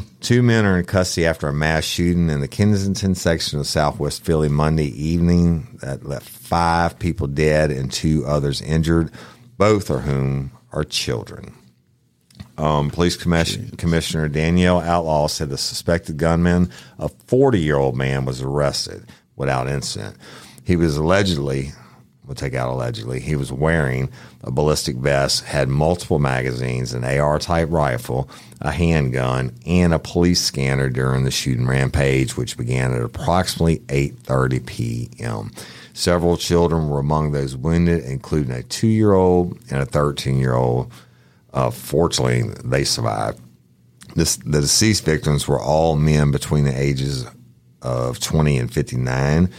[0.20, 4.24] Two men are in custody after a mass shooting in the Kensington section of Southwest
[4.24, 9.10] Philly Monday evening that left five people dead and two others injured,
[9.58, 11.54] both of whom are children.
[12.58, 18.24] Um, Police Commission, Commissioner Danielle Outlaw said the suspected gunman, a 40 year old man,
[18.24, 20.16] was arrested without incident.
[20.64, 21.72] He was allegedly,
[22.26, 24.08] we'll take out allegedly, he was wearing
[24.42, 28.28] a ballistic vest, had multiple magazines, an AR type rifle,
[28.60, 34.66] a handgun, and a police scanner during the shooting rampage, which began at approximately 8:30
[34.66, 35.50] p.m.
[35.94, 40.54] Several children were among those wounded, including a two year old and a 13 year
[40.54, 40.92] old.
[41.52, 43.40] Uh, fortunately, they survived.
[44.14, 47.26] This, the deceased victims were all men between the ages
[47.82, 49.50] of 20 and 59.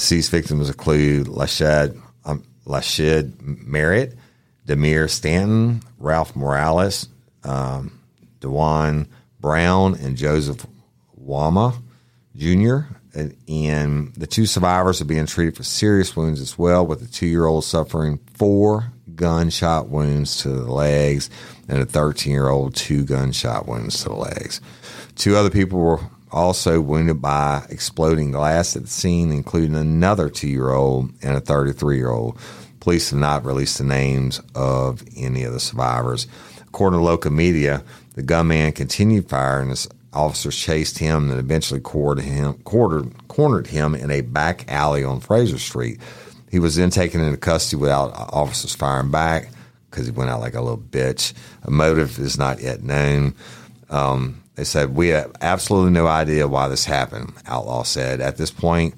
[0.00, 4.16] Deceased victims include Lashad, um, Lashyd Merritt,
[4.66, 7.06] Dymir Stanton, Ralph Moralis,
[7.44, 8.00] um,
[8.40, 9.06] Dewan
[9.40, 10.66] Brown, and Joseph
[11.22, 11.82] Wamah
[12.34, 12.94] Jr.
[13.14, 17.06] And, and the two survivors are being treated for serious wounds as well, with the
[17.06, 21.28] two year old suffering four gunshot wounds to the legs
[21.68, 24.62] and a 13 year old two gunshot wounds to the legs.
[25.16, 26.00] Two other people were
[26.32, 31.40] also wounded by exploding glass at the scene, including another two year old and a
[31.40, 32.38] 33 year old.
[32.80, 36.26] Police have not released the names of any of the survivors.
[36.68, 37.82] According to local media,
[38.14, 43.94] the gunman continued firing as officers chased him and eventually cornered him, cornered, cornered him
[43.94, 46.00] in a back alley on Frazier Street.
[46.50, 49.50] He was then taken into custody without officers firing back
[49.90, 51.32] because he went out like a little bitch.
[51.62, 53.34] A motive is not yet known.
[53.88, 58.20] Um, they said, We have absolutely no idea why this happened, Outlaw said.
[58.20, 58.94] At this point,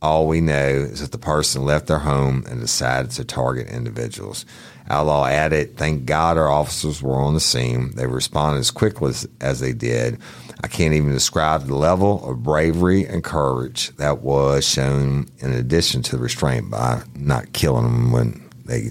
[0.00, 4.46] all we know is that the person left their home and decided to target individuals.
[4.88, 7.94] Outlaw added, Thank God our officers were on the scene.
[7.94, 10.18] They responded as quickly as, as they did.
[10.62, 16.02] I can't even describe the level of bravery and courage that was shown in addition
[16.04, 18.90] to the restraint by not killing them when they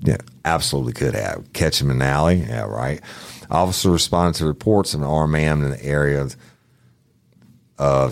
[0.00, 1.50] yeah, absolutely could have.
[1.52, 2.36] Catch him in the alley.
[2.36, 3.00] Yeah, right.
[3.50, 6.36] Officers responded to reports of an armed man in the area of,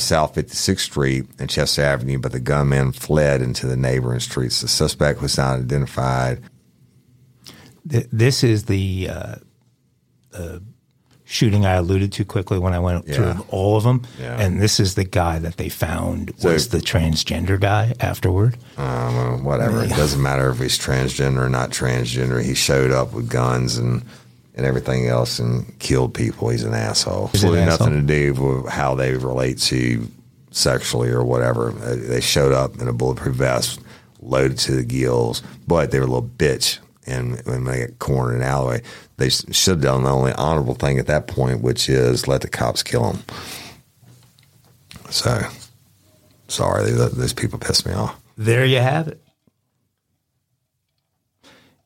[0.03, 4.61] South 56th Street and Chester Avenue, but the gunman fled into the neighboring streets.
[4.61, 6.41] The suspect was not identified.
[7.85, 9.35] This is the uh,
[10.35, 10.59] uh,
[11.25, 13.15] shooting I alluded to quickly when I went Yeah.
[13.35, 14.37] through all of them, Yeah.
[14.41, 18.57] and this is the guy that they found was So- the transgender guy afterward.
[18.77, 19.83] Um, whatever.
[19.83, 22.43] It doesn't matter if he's transgender or not transgender.
[22.43, 24.03] He showed up with guns and
[24.55, 26.49] and everything else and killed people.
[26.51, 27.29] He's an asshole.
[27.29, 27.87] He's an Absolutely asshole.
[27.89, 30.07] nothing to do with how they relate to
[30.51, 31.71] sexually or whatever.
[31.71, 33.81] Uh, They showed up in a bulletproof vest,
[34.21, 36.79] loaded to the gills, but they were a little bitch.
[37.07, 38.83] And when they got cornered in an alleyway,
[39.17, 42.49] they should have done the only honorable thing at that point, which is let the
[42.49, 43.23] cops kill them.
[45.11, 45.41] So,
[46.49, 48.17] sorry, those, those people pissed me off.
[48.39, 49.21] There you have it.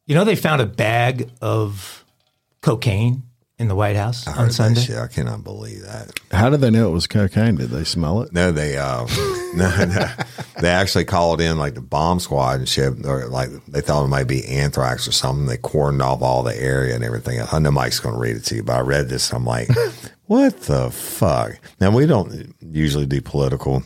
[0.07, 2.05] You know, they found a bag of
[2.67, 3.23] cocaine
[3.59, 4.81] in the White House I on Sunday.
[4.81, 4.99] shit.
[4.99, 6.19] I cannot believe that.
[6.33, 7.55] How did they know it was cocaine?
[7.55, 8.33] Did they smell it?
[8.33, 9.07] No, they uh,
[9.55, 10.09] no, no,
[10.61, 14.09] they actually called in like the bomb squad and shit, or like they thought it
[14.09, 15.47] might be anthrax or something.
[15.47, 17.41] They cordoned off all the area and everything.
[17.53, 19.33] I know Mike's going to read it to you, but I read this.
[19.33, 19.69] I'm like,
[20.27, 21.61] what the fuck?
[21.81, 23.85] Now we don't usually do political,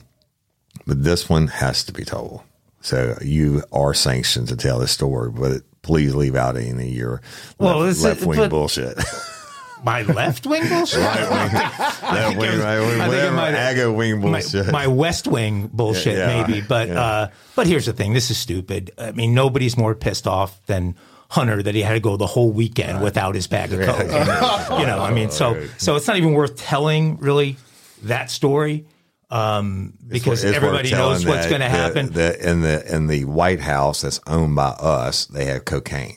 [0.87, 2.41] but this one has to be told.
[2.81, 7.23] So you are sanctioned to tell this story, but please leave out any of your
[7.59, 8.99] Well, left wing bullshit.
[9.85, 10.99] My left wing bullshit.
[11.01, 14.71] left wing, right wing, think it whatever, aggo wing my, bullshit.
[14.73, 16.47] my West Wing bullshit, Yeah, yeah.
[16.47, 16.61] maybe.
[16.61, 17.01] But Yeah.
[17.03, 18.91] uh, but here's the thing: this is stupid.
[18.99, 20.97] I mean, nobody's more pissed off than
[21.31, 24.01] Hunter that he had to go the whole weekend without his bag of coke.
[24.81, 27.57] you know, I mean, so so it's not even worth telling really
[28.03, 28.85] that story
[29.31, 32.13] um, because It's worth everybody knows what's going to happen.
[32.13, 36.17] The, in the in the White House that's owned by us, they have cocaine.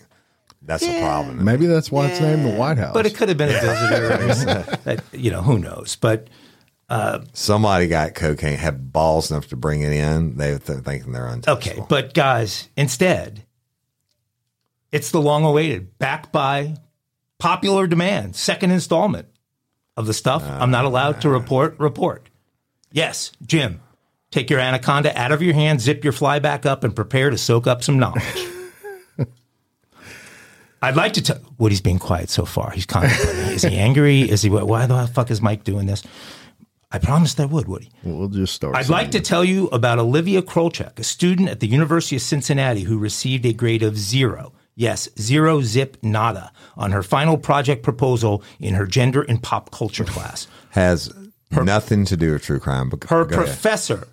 [0.65, 1.43] That's a problem.
[1.43, 2.93] Maybe that's why it's named the White House.
[2.93, 4.65] but it could have been a visitor.
[4.71, 5.97] I that, you know, who knows?
[5.97, 6.29] But
[6.89, 10.37] uh, Somebody got cocaine, had balls enough to bring it in.
[10.37, 11.83] They th- thinking they're untouchable.
[11.83, 13.45] Okay, but guys, instead,
[14.91, 16.77] it's the long awaited, backed by
[17.39, 19.27] popular demand, second installment
[19.97, 21.31] of the stuff uh, I'm not allowed to uh.
[21.31, 21.79] report.
[21.79, 22.29] Report.
[22.93, 23.81] Yes, Jim,
[24.29, 27.37] take your anaconda out of your hand, zip your fly back up, and prepare to
[27.39, 28.23] soak up some knowledge.
[30.81, 32.69] I'd like to tell Woody's being quiet so far.
[32.69, 33.55] He's contemplating.
[33.55, 34.21] Is he angry?
[34.21, 36.03] Is he why the fuck is Mike doing this?
[36.91, 37.89] I promised I would, Woody.
[38.03, 38.75] we'll just start.
[38.75, 42.81] I'd like to tell you about Olivia Krolczyk, a student at the University of Cincinnati
[42.81, 48.43] who received a grade of zero Yes, zero zip nada on her final project proposal
[48.59, 50.47] in her gender and pop culture class.
[50.71, 51.13] Has
[51.61, 52.89] nothing to do with true crime.
[52.89, 53.47] But Her go ahead.
[53.47, 54.07] professor,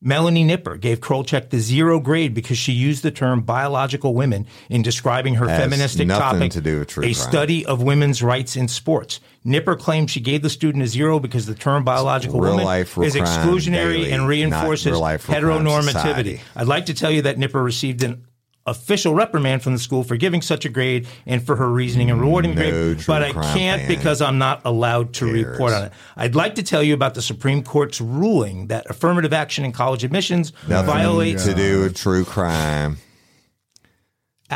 [0.00, 4.82] Melanie Nipper, gave Krolczyk the zero grade because she used the term biological women in
[4.82, 7.14] describing her Has feministic nothing topic, to do with true a crime.
[7.14, 9.20] study of women's rights in sports.
[9.44, 12.98] Nipper claimed she gave the student a zero because the term biological real woman life,
[12.98, 16.40] is exclusionary daily, and reinforces life, heteronormativity.
[16.56, 18.24] I'd like to tell you that Nipper received an
[18.66, 22.20] official reprimand from the school for giving such a grade and for her reasoning and
[22.20, 22.62] rewarding No
[22.94, 25.46] grade, but I can't because I'm not allowed to cares.
[25.46, 25.92] report on it.
[26.16, 30.04] I'd like to tell you about the Supreme Court's ruling that affirmative action in college
[30.04, 32.98] admissions Nothing violates to do with true crime.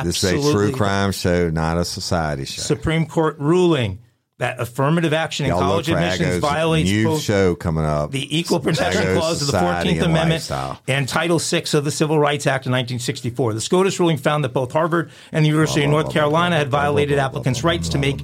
[0.04, 2.62] This is a absolutely true crime show, not a society show.
[2.62, 3.98] Supreme Court ruling
[4.38, 8.10] that affirmative action in Y'all college admissions violates new both show coming up.
[8.10, 10.80] the Equal Protection Aggo's Clause of the Society 14th and Amendment Lifestyle.
[10.86, 13.54] and Title VI of the Civil Rights Act of 1964.
[13.54, 17.18] The SCOTUS ruling found that both Harvard and the University of North Carolina had violated
[17.18, 18.18] applicants' rights to make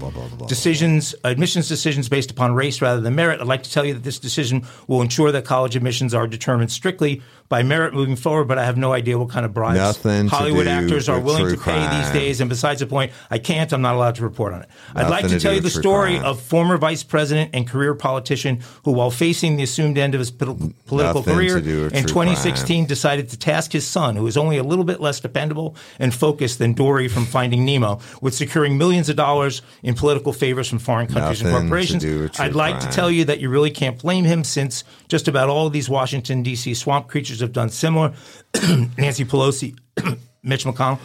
[0.48, 3.40] decisions, admissions decisions based upon race rather than merit.
[3.40, 6.70] I'd like to tell you that this decision will ensure that college admissions are determined
[6.70, 10.26] strictly by merit moving forward, but I have no idea what kind of bribes Nothing
[10.26, 12.40] Hollywood actors are willing to pay these days.
[12.40, 14.70] And besides the point, I can't, I'm not allowed to report on it.
[14.94, 16.24] I'd like to to tell you the story crime.
[16.24, 20.30] of former vice president and career politician who, while facing the assumed end of his
[20.30, 24.16] pol- political Nothing career to do with in true 2016, decided to task his son,
[24.16, 28.00] who is only a little bit less dependable and focused than Dory from Finding Nemo,
[28.22, 32.02] with securing millions of dollars in political favors from foreign countries Nothing and corporations.
[32.02, 32.90] do with true I'd like crime.
[32.90, 35.90] to tell you that you really can't blame him, since just about all of these
[35.90, 36.72] Washington D.C.
[36.72, 38.14] swamp creatures have done similar.
[38.96, 39.78] Nancy Pelosi.
[40.44, 40.98] Mitch McConnell.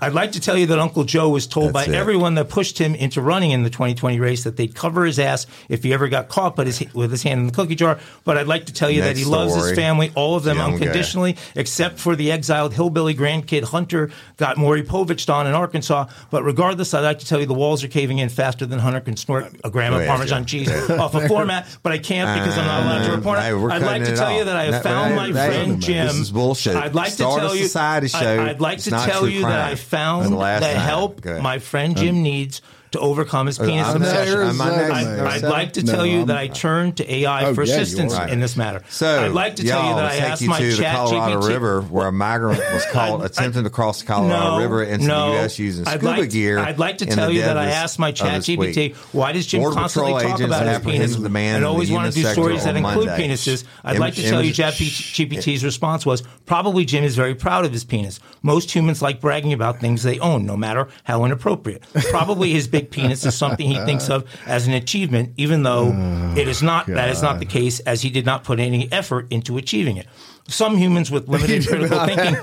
[0.00, 1.96] I'd like to tell you that Uncle Joe was told That's by it.
[1.96, 5.46] everyone that pushed him into running in the 2020 race that they'd cover his ass
[5.68, 8.00] if he ever got caught but his, with his hand in the cookie jar.
[8.24, 10.56] But I'd like to tell you Next that he loves his family, all of them
[10.56, 10.74] Young guy.
[10.78, 16.06] unconditionally, except for the exiled hillbilly grandkid Hunter got Maury Povich on in Arkansas.
[16.30, 18.98] But regardless, I'd like to tell you the walls are caving in faster than Hunter
[19.00, 21.68] can snort a gram of Parmesan cheese off a floor mat.
[21.84, 23.70] But I can't because I'm not allowed to uh, report Hey, it.
[23.70, 26.08] I'd like to tell you that I have found my friend this Jim.
[26.08, 26.74] is bullshit.
[26.74, 27.62] I'd like Start to a tell you.
[27.62, 28.18] society show.
[28.18, 29.70] I, would like It's to tell you that.
[29.72, 32.62] I found the the help my friend Jim needs
[32.92, 34.38] to overcome his penis I'm obsession.
[34.38, 36.36] next- I'm my There's, next- I'd, number I'd like to No, tell you I'm- that
[36.36, 38.28] I turned to AI Oh, for yeah, assistance are.
[38.28, 38.82] in this matter.
[38.90, 41.40] So, I'd like to tell you that I asked you my to the chat Colorado
[41.40, 41.48] GPT.
[41.48, 42.84] River, where a migrant was
[43.24, 45.30] attempting to cross the Colorado no, River into no.
[45.32, 45.58] the U.S.
[45.58, 46.58] using I'd like, gear.
[46.58, 49.74] I'd like to tell you that I asked my chat GPT, why does Jim Border
[49.76, 53.64] constantly talk about his penis and always want to do stories that include penises?
[53.84, 57.72] I'd like to tell you chat GPT's response was, probably Jim is very proud of
[57.72, 58.20] his penis.
[58.42, 61.82] Most humans like bragging about things they own, no matter how inappropriate.
[62.10, 66.34] Probably his big penis is something he thinks of as an achievement, even though oh,
[66.36, 66.86] it is not.
[66.86, 70.06] That is not the case, as he did not put any effort into achieving it.
[70.48, 72.36] Some humans with limited critical thinking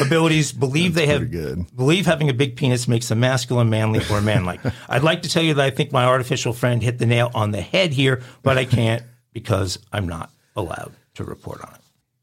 [0.00, 1.66] abilities believe they have good.
[1.76, 4.60] believe having a big penis makes them masculine, manly, or manlike.
[4.88, 7.50] I'd like to tell you that I think my artificial friend hit the nail on
[7.50, 11.80] the head here, but I can't because I'm not allowed to report on it.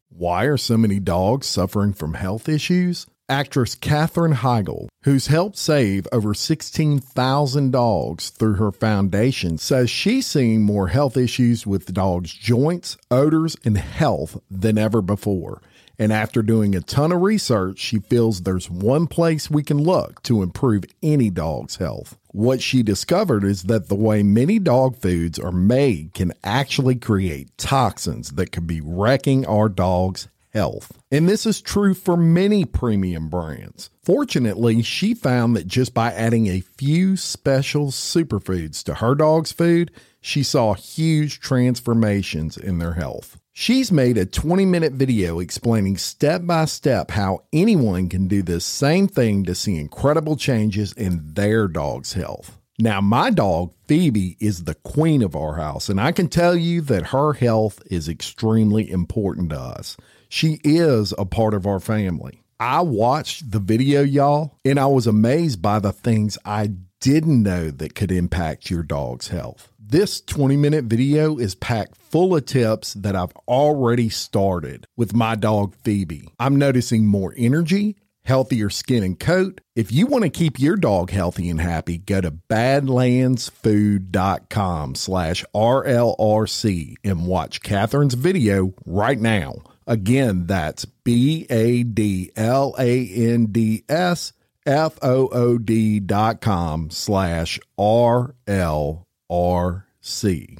[0.10, 3.06] Why are so many dogs suffering from health issues?
[3.30, 10.64] Actress Katherine Heigl, who's helped save over 16,000 dogs through her foundation, says she's seeing
[10.64, 15.62] more health issues with dogs' joints, odors, and health than ever before.
[16.00, 20.24] And after doing a ton of research, she feels there's one place we can look
[20.24, 22.18] to improve any dog's health.
[22.32, 27.56] What she discovered is that the way many dog foods are made can actually create
[27.58, 30.92] toxins that could be wrecking our dog's health.
[31.12, 33.90] And this is true for many premium brands.
[34.04, 39.92] Fortunately, she found that just by adding a few special superfoods to her dog's food,
[40.22, 43.40] she saw huge transformations in their health.
[43.54, 48.64] She's made a 20 minute video explaining step by step how anyone can do this
[48.64, 52.58] same thing to see incredible changes in their dog's health.
[52.82, 56.80] Now, my dog, Phoebe, is the queen of our house, and I can tell you
[56.84, 59.98] that her health is extremely important to us.
[60.30, 62.44] She is a part of our family.
[62.60, 67.72] I watched the video, y'all, and I was amazed by the things I didn't know
[67.72, 69.72] that could impact your dog's health.
[69.80, 75.34] This 20 minute video is packed full of tips that I've already started with my
[75.34, 76.30] dog Phoebe.
[76.38, 79.62] I'm noticing more energy, healthier skin and coat.
[79.76, 86.96] If you want to keep your dog healthy and happy, go to badlandsfood.com slash RLRC
[87.04, 89.56] and watch Katherine's video right now.
[89.90, 94.34] Again, that's B A D L A N D S
[94.64, 100.60] F O O D dot com slash R L R C.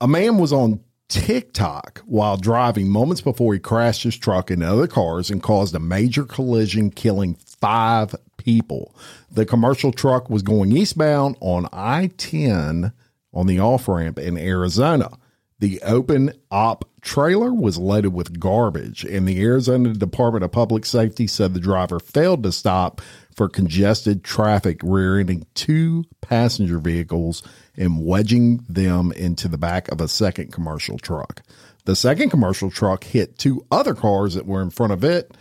[0.00, 4.86] A man was on TikTok while driving moments before he crashed his truck into other
[4.86, 8.94] cars and caused a major collision, killing five people.
[9.30, 12.92] The commercial truck was going eastbound on I 10
[13.34, 15.10] on the off ramp in Arizona.
[15.58, 21.26] The open op trailer was loaded with garbage, and the Arizona Department of Public Safety
[21.26, 23.00] said the driver failed to stop
[23.38, 27.44] for congested traffic, rear ending two passenger vehicles
[27.76, 31.42] and wedging them into the back of a second commercial truck.
[31.84, 35.36] The second commercial truck hit two other cars that were in front of it,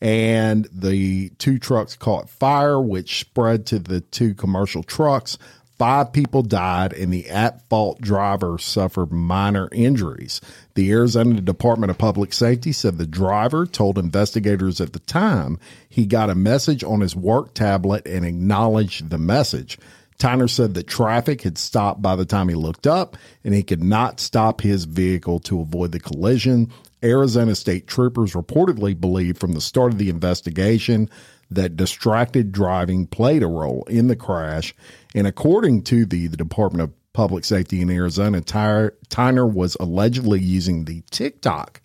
[0.00, 5.36] and the two trucks caught fire, which spread to the two commercial trucks.
[5.76, 10.40] Five people died, and the at fault driver suffered minor injuries.
[10.74, 15.58] The Arizona Department of Public Safety said the driver told investigators at the time
[15.88, 19.78] he got a message on his work tablet and acknowledged the message.
[20.18, 23.82] Tyner said that traffic had stopped by the time he looked up and he could
[23.82, 26.70] not stop his vehicle to avoid the collision.
[27.02, 31.10] Arizona state troopers reportedly believe from the start of the investigation
[31.54, 34.74] that distracted driving played a role in the crash.
[35.14, 40.84] And according to the, the Department of Public Safety in Arizona, Tyner was allegedly using
[40.84, 41.80] the TikTok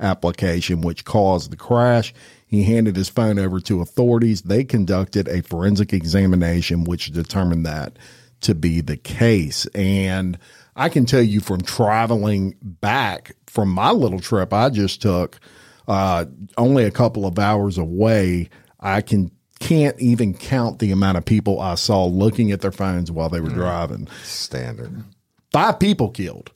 [0.00, 2.12] application, which caused the crash.
[2.46, 4.42] He handed his phone over to authorities.
[4.42, 7.98] They conducted a forensic examination, which determined that
[8.42, 9.66] to be the case.
[9.74, 10.38] And
[10.76, 15.40] I can tell you from traveling back from my little trip I just took,
[15.88, 18.50] uh, only a couple of hours away,
[18.84, 23.10] I can can't even count the amount of people I saw looking at their phones
[23.10, 23.54] while they were mm.
[23.54, 24.08] driving.
[24.22, 25.04] Standard.
[25.52, 26.52] Five people killed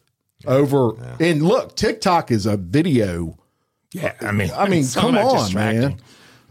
[0.47, 0.93] over.
[0.97, 1.29] Yeah.
[1.29, 3.39] And look, TikTok is a video.
[3.93, 5.97] Yeah, I mean, I mean, come on, man.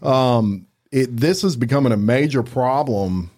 [0.02, 3.30] Um, it this is becoming a major problem.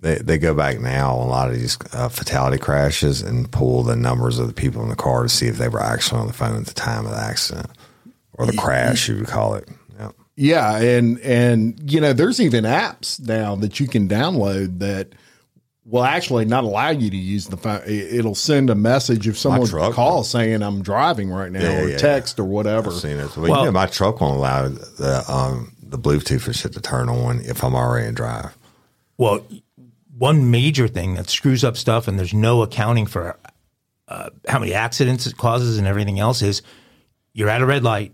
[0.00, 3.96] They they go back now a lot of these uh, fatality crashes and pull the
[3.96, 6.32] numbers of the people in the car to see if they were actually on the
[6.32, 7.70] phone at the time of the accident
[8.34, 9.68] or the crash, you would call it.
[10.40, 15.08] Yeah, and and you know, there's even apps now that you can download that
[15.84, 17.82] will actually not allow you to use the phone.
[17.86, 21.96] It'll send a message if someone calls saying I'm driving right now, yeah, or yeah,
[21.96, 22.44] text yeah.
[22.44, 22.90] or whatever.
[22.90, 23.36] I've seen it.
[23.36, 26.80] Well, well you know, my truck won't allow the um, the Bluetooth and shit to
[26.80, 28.56] turn on if I'm already in drive.
[29.16, 29.44] Well,
[30.16, 33.36] one major thing that screws up stuff, and there's no accounting for
[34.06, 36.62] uh, how many accidents it causes and everything else is
[37.32, 38.12] you're at a red light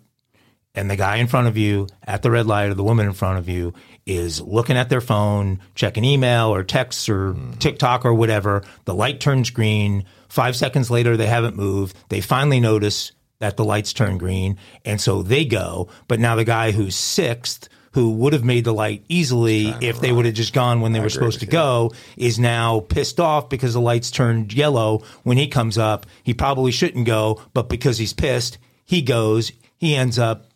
[0.74, 3.12] and the guy in front of you at the red light or the woman in
[3.12, 3.72] front of you
[4.06, 7.58] is looking at their phone, checking email or texts or mm.
[7.58, 8.62] TikTok or whatever.
[8.84, 10.04] The light turns green.
[10.28, 11.96] Five seconds later, they haven't moved.
[12.08, 14.58] They finally notice that the lights turn green.
[14.84, 15.88] And so they go.
[16.08, 20.10] But now the guy who's sixth, who would have made the light easily if they
[20.10, 21.52] would have just gone when they I were supposed to you.
[21.52, 26.06] go, is now pissed off because the lights turned yellow when he comes up.
[26.24, 29.52] He probably shouldn't go, but because he's pissed, he goes.
[29.76, 30.46] He ends up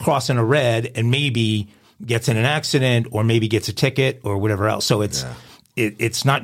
[0.00, 1.68] crossing a red and maybe
[2.04, 4.86] gets in an accident or maybe gets a ticket or whatever else.
[4.86, 5.34] So it's yeah.
[5.76, 6.42] it, it's not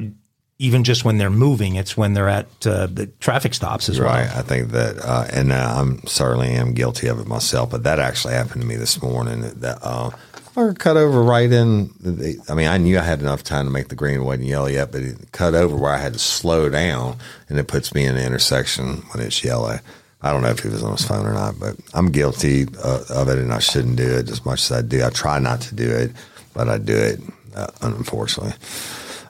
[0.58, 4.08] even just when they're moving; it's when they're at uh, the traffic stops as well.
[4.08, 4.28] right.
[4.28, 4.38] well.
[4.38, 7.70] I think that, uh, and uh, I'm certainly am guilty of it myself.
[7.70, 9.42] But that actually happened to me this morning.
[9.42, 10.10] That uh,
[10.56, 11.90] I cut over right in.
[12.00, 14.24] The, I mean, I knew I had enough time to make the green.
[14.24, 17.16] wasn't yellow yet, but it cut over where I had to slow down,
[17.48, 19.78] and it puts me in the intersection when it's yellow.
[20.26, 23.04] I don't know if he was on his phone or not, but I'm guilty uh,
[23.10, 25.04] of it, and I shouldn't do it as much as I do.
[25.04, 26.10] I try not to do it,
[26.52, 27.20] but I do it,
[27.54, 28.54] uh, unfortunately.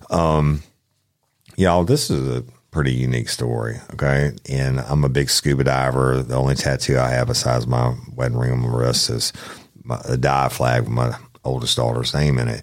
[0.08, 0.62] Um,
[1.56, 4.32] y'all, this is a pretty unique story, okay?
[4.48, 6.22] And I'm a big scuba diver.
[6.22, 9.34] The only tattoo I have besides my wedding ring on my wrist is
[9.84, 12.62] my, a dive flag with my oldest daughter's name in it.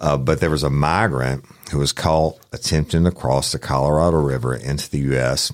[0.00, 4.54] Uh, but there was a migrant who was caught attempting to cross the Colorado River
[4.54, 5.52] into the U.S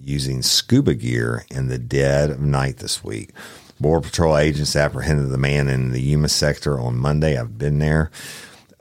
[0.00, 3.30] using scuba gear in the dead of night this week.
[3.78, 7.38] Border Patrol agents apprehended the man in the Yuma sector on Monday.
[7.38, 8.10] I've been there.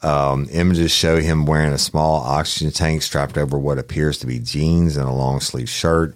[0.01, 4.39] Um, images show him wearing a small oxygen tank strapped over what appears to be
[4.39, 6.15] jeans and a long sleeve shirt.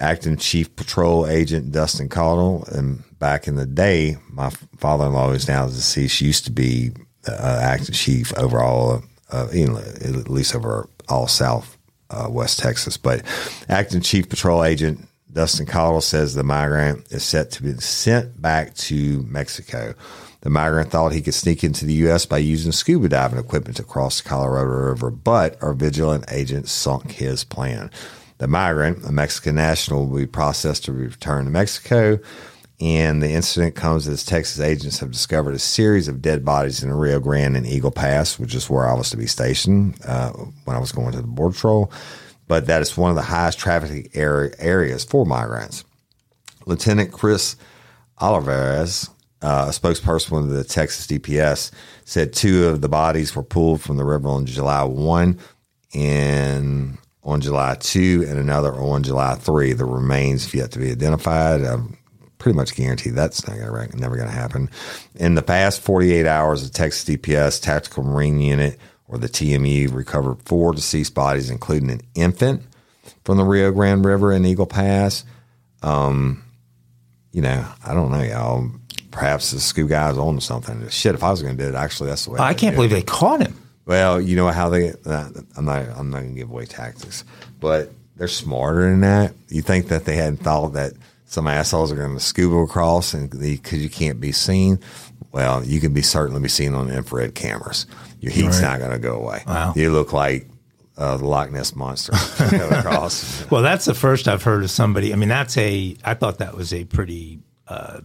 [0.00, 5.30] Acting Chief Patrol Agent Dustin Caudle, and back in the day, my father in law
[5.30, 6.90] is now deceased, used to be
[7.28, 11.78] uh, acting chief over all, uh, you know, at least over all South
[12.12, 12.96] uh, West Texas.
[12.96, 13.22] But
[13.68, 18.74] acting chief patrol agent Dustin Caudle says the migrant is set to be sent back
[18.74, 19.94] to Mexico.
[20.42, 22.26] The migrant thought he could sneak into the U.S.
[22.26, 27.12] by using scuba diving equipment to cross the Colorado River, but our vigilant agent sunk
[27.12, 27.90] his plan.
[28.38, 32.18] The migrant, a Mexican national, will be processed to return to Mexico.
[32.82, 36.88] And the incident comes as Texas agents have discovered a series of dead bodies in
[36.88, 40.32] the Rio Grande and Eagle Pass, which is where I was to be stationed uh,
[40.64, 41.92] when I was going to the Border Patrol.
[42.48, 45.84] But that is one of the highest traffic area, areas for migrants.
[46.66, 47.54] Lieutenant Chris
[48.20, 49.08] Olivarez,
[49.42, 51.70] uh, a spokesperson of the Texas DPS,
[52.04, 55.38] said two of the bodies were pulled from the river on July 1
[55.94, 59.72] and on July 2 and another on July 3.
[59.72, 61.60] The remains have yet to be identified.
[61.60, 61.96] I'm
[62.42, 64.68] pretty much guaranteed that's not gonna, never going to happen.
[65.14, 70.42] In the past 48 hours, the Texas DPS Tactical Marine Unit or the TMU recovered
[70.42, 72.62] four deceased bodies, including an infant
[73.24, 75.24] from the Rio Grande River in Eagle Pass.
[75.84, 76.42] Um,
[77.30, 78.70] you know, I don't know, y'all.
[79.12, 80.88] Perhaps the scuba guy's on something.
[80.88, 82.40] Shit, if I was going to do it, actually, that's the way.
[82.40, 82.94] I can't believe it.
[82.96, 83.56] they caught him.
[83.86, 84.94] Well, you know how they.
[85.06, 85.86] Uh, I'm not.
[85.96, 87.24] I'm not going to give away tactics,
[87.60, 89.34] but they're smarter than that.
[89.48, 90.94] You think that they hadn't thought that
[91.32, 94.78] some assholes are going to scuba across and because you can't be seen.
[95.32, 97.86] Well, you can be certainly be seen on infrared cameras.
[98.20, 99.42] Your heat's not going to go away.
[99.46, 99.72] Wow.
[99.74, 100.46] You look like
[100.98, 102.12] uh, the Loch Ness monster
[102.70, 103.50] across.
[103.50, 105.10] Well, that's the first I've heard of somebody.
[105.10, 105.96] I mean, that's a.
[106.04, 108.02] I thought that was a pretty uh,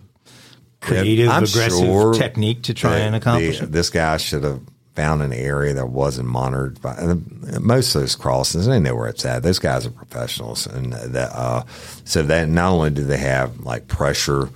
[0.79, 4.61] creative, aggressive sure technique to try and accomplish the- This guy should have
[4.97, 8.65] found an area that wasn't monitored by and most of those crossings.
[8.65, 9.43] They know where it's at.
[9.43, 11.65] Those guys are professionals, and that uh,
[12.03, 14.49] so that not only do they have like pressure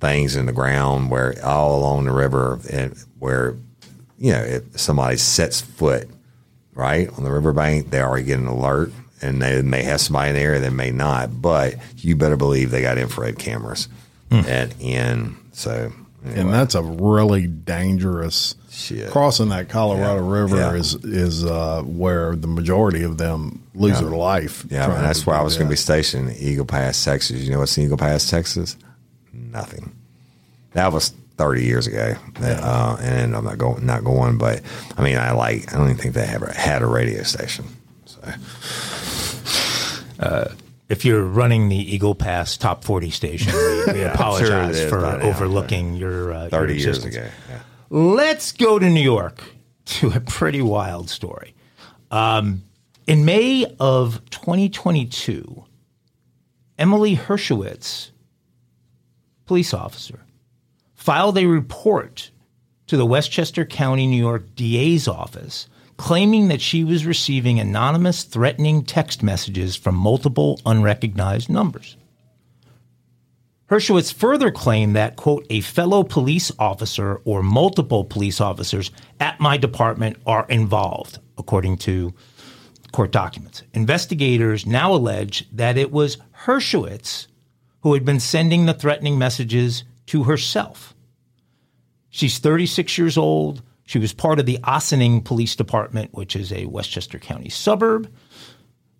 [0.00, 3.56] things in the ground where all along the river, and where
[4.18, 6.08] you know if somebody sets foot
[6.74, 8.92] right on the riverbank, they already get an alert.
[9.20, 12.70] And they may have somebody in the area, they may not, but you better believe
[12.70, 13.88] they got infrared cameras
[14.30, 15.36] at in.
[15.52, 15.92] So,
[16.24, 19.10] and that's a really dangerous Shit.
[19.10, 20.72] crossing that Colorado River Yeah.
[20.74, 24.64] is is uh, where the majority of them lose their life.
[24.70, 27.04] Yeah, trying and that's to where I was going to be stationed in Eagle Pass,
[27.04, 27.40] Texas.
[27.42, 28.76] You know what's in Eagle Pass, Texas?
[29.32, 29.94] Nothing.
[30.72, 34.38] That was thirty years ago, uh, and I'm not going, not going.
[34.38, 34.62] But
[34.96, 35.70] I mean, I like.
[35.72, 37.66] I don't even think they ever had a radio station.
[38.06, 38.20] So
[40.88, 45.06] If you're running the Eagle Pass Top 40 station, we, we Yeah, apologize sure for
[45.06, 47.58] overlooking your uh, thirty your years ago, yeah.
[47.94, 49.44] Let's go to New York
[49.84, 51.54] to a pretty wild story.
[52.10, 52.62] Um,
[53.06, 55.66] in May of 2022,
[56.78, 58.12] Emily Hershowitz,
[59.44, 60.20] police officer,
[60.94, 62.30] filed a report
[62.86, 65.68] to the Westchester County, New York DA's office
[65.98, 71.98] claiming that she was receiving anonymous threatening text messages from multiple unrecognized numbers.
[73.72, 79.56] Hershowitz further claimed that, quote, a fellow police officer or multiple police officers at my
[79.56, 82.12] department are involved, according to
[82.92, 83.62] court documents.
[83.72, 87.28] Investigators now allege that it was Hershowitz
[87.80, 90.94] who had been sending the threatening messages to herself.
[92.10, 93.62] She's 36 years old.
[93.86, 98.12] She was part of the Ossining Police Department, which is a Westchester County suburb.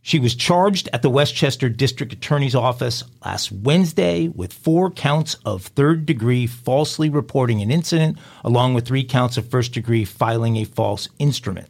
[0.05, 5.67] She was charged at the Westchester District Attorney's Office last Wednesday with four counts of
[5.67, 10.65] third degree falsely reporting an incident, along with three counts of first degree filing a
[10.65, 11.69] false instrument.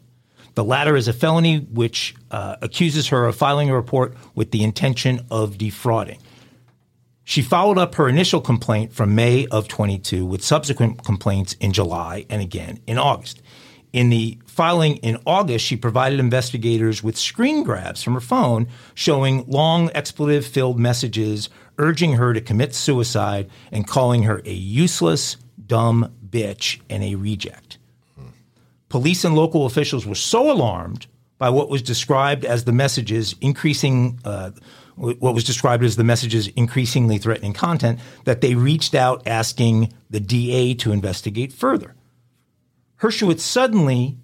[0.54, 4.64] The latter is a felony which uh, accuses her of filing a report with the
[4.64, 6.18] intention of defrauding.
[7.24, 12.24] She followed up her initial complaint from May of 22 with subsequent complaints in July
[12.30, 13.42] and again in August.
[13.92, 19.44] In the filing in August, she provided investigators with screen grabs from her phone showing
[19.46, 21.48] long expletive filled messages
[21.78, 27.78] urging her to commit suicide and calling her a useless, dumb bitch and a reject.
[28.90, 31.06] Police and local officials were so alarmed
[31.38, 34.50] by what was described as the messages increasing, uh,
[34.96, 40.20] what was described as the messages increasingly threatening content that they reached out asking the
[40.20, 41.94] DA to investigate further.
[42.96, 44.18] Hershowitz suddenly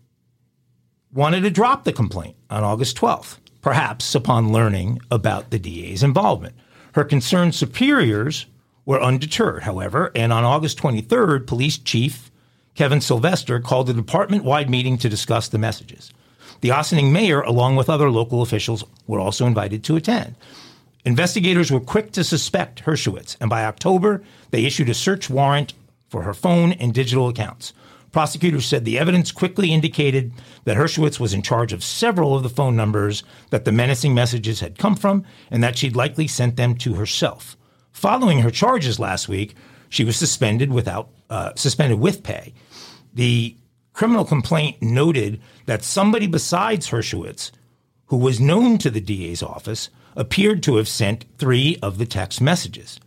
[1.13, 6.55] wanted to drop the complaint on August 12th, perhaps upon learning about the DA's involvement.
[6.93, 8.47] Her concerned superiors
[8.85, 12.31] were undeterred, however, and on August 23rd, police chief
[12.75, 16.13] Kevin Sylvester called a department wide meeting to discuss the messages.
[16.61, 20.37] The Ossining mayor, along with other local officials, were also invited to attend.
[21.05, 25.75] Investigators were quick to suspect Hershowitz, and by October, they issued a search warrant
[26.09, 27.73] for her phone and digital accounts.
[28.13, 30.33] Prosecutors said the evidence quickly indicated
[30.65, 34.61] that Hershowitz was in charge of several of the phone numbers that the menacing messages
[34.61, 37.57] had come from and that she'd likely sent them to herself.
[37.93, 39.55] Following her charges last week,
[39.89, 42.55] she was suspended without uh, suspended with pay.
[43.13, 43.57] The
[43.93, 47.53] criminal complaint noted that somebody besides Hershowitz,
[48.07, 52.41] who was known to the DA's office, appeared to have sent three of the text
[52.41, 52.99] messages,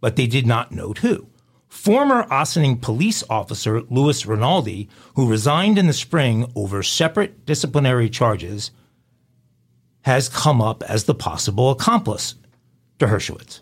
[0.00, 1.26] but they did not note who.
[1.74, 8.70] Former Ossining police officer Louis Rinaldi, who resigned in the spring over separate disciplinary charges,
[10.02, 12.36] has come up as the possible accomplice
[13.00, 13.60] to Hershowitz.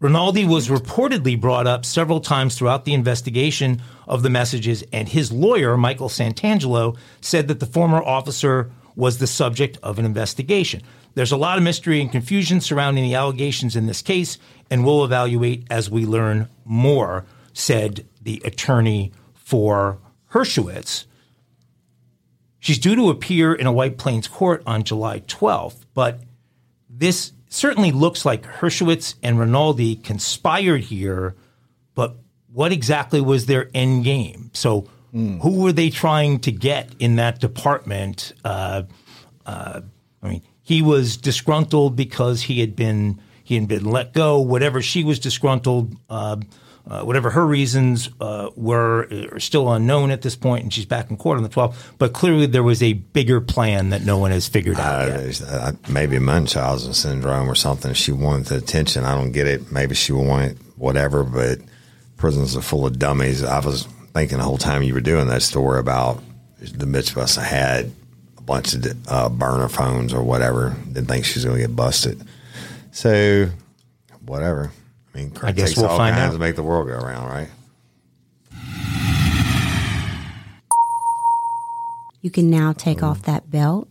[0.00, 5.30] Rinaldi was reportedly brought up several times throughout the investigation of the messages, and his
[5.30, 10.82] lawyer, Michael Santangelo, said that the former officer was the subject of an investigation.
[11.14, 14.38] There's a lot of mystery and confusion surrounding the allegations in this case,
[14.70, 19.98] and we'll evaluate as we learn more, said the attorney for
[20.32, 21.06] Hershowitz.
[22.60, 26.20] She's due to appear in a White Plains court on July 12th, but
[26.90, 31.34] this certainly looks like Hershowitz and Rinaldi conspired here,
[31.94, 32.16] but
[32.52, 34.50] what exactly was their end game?
[34.52, 35.40] So, mm.
[35.40, 38.32] who were they trying to get in that department?
[38.44, 38.82] Uh,
[39.46, 39.80] uh,
[40.22, 44.40] I mean, he was disgruntled because he had been he had been let go.
[44.40, 45.96] Whatever she was disgruntled.
[46.10, 46.36] Uh,
[46.86, 51.10] uh, whatever her reasons uh, were are still unknown at this point, and she's back
[51.10, 51.74] in court on the 12th.
[51.96, 55.42] But clearly, there was a bigger plan that no one has figured out uh, yet.
[55.42, 57.94] Uh, maybe Munchausen syndrome or something.
[57.94, 59.04] She wanted the attention.
[59.04, 59.72] I don't get it.
[59.72, 61.58] Maybe she wanted whatever, but
[62.18, 63.42] prisons are full of dummies.
[63.42, 66.22] I was thinking the whole time you were doing that story about
[66.58, 67.92] the mitzvahs I had
[68.36, 70.76] a bunch of uh, burner phones or whatever.
[70.86, 72.22] Didn't think she was going to get busted.
[72.98, 73.48] So,
[74.26, 74.72] whatever.
[75.14, 77.48] I mean, I guess we'll find out to make the world go around, right?
[82.20, 83.86] You can now take off that belt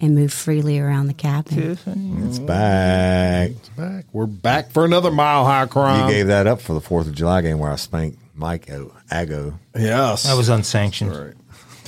[0.00, 1.76] and move freely around the cabin.
[2.24, 3.50] It's back.
[3.50, 4.06] It's back.
[4.14, 6.08] We're back for another mile high crime.
[6.08, 9.58] You gave that up for the Fourth of July game where I spanked Mike Ago.
[9.76, 11.34] Yes, that was unsanctioned.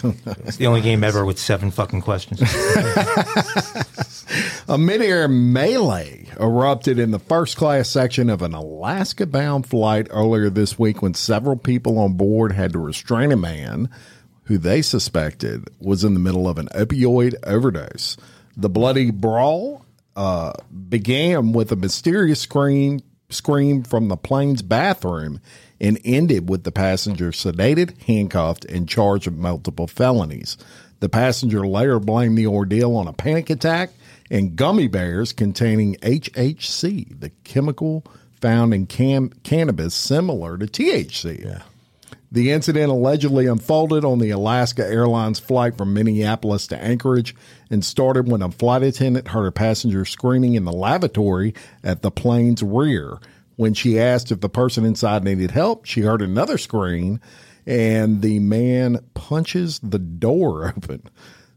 [0.04, 2.42] It's the only game ever with seven fucking questions.
[4.68, 10.50] a midair melee erupted in the first class section of an Alaska bound flight earlier
[10.50, 13.88] this week when several people on board had to restrain a man
[14.44, 18.16] who they suspected was in the middle of an opioid overdose.
[18.56, 19.84] The bloody brawl
[20.16, 20.52] uh,
[20.88, 25.38] began with a mysterious scream scream from the plane's bathroom
[25.80, 30.56] and ended with the passenger sedated, handcuffed, and charged with multiple felonies.
[31.00, 33.90] The passenger later blamed the ordeal on a panic attack
[34.30, 38.04] and gummy bears containing HHC, the chemical
[38.40, 41.44] found in cam- cannabis similar to THC.
[41.44, 41.62] Yeah.
[42.30, 47.34] The incident allegedly unfolded on the Alaska Airlines flight from Minneapolis to Anchorage
[47.70, 52.10] and started when a flight attendant heard a passenger screaming in the lavatory at the
[52.10, 53.18] plane's rear.
[53.58, 57.18] When she asked if the person inside needed help, she heard another scream
[57.66, 61.02] and the man punches the door open.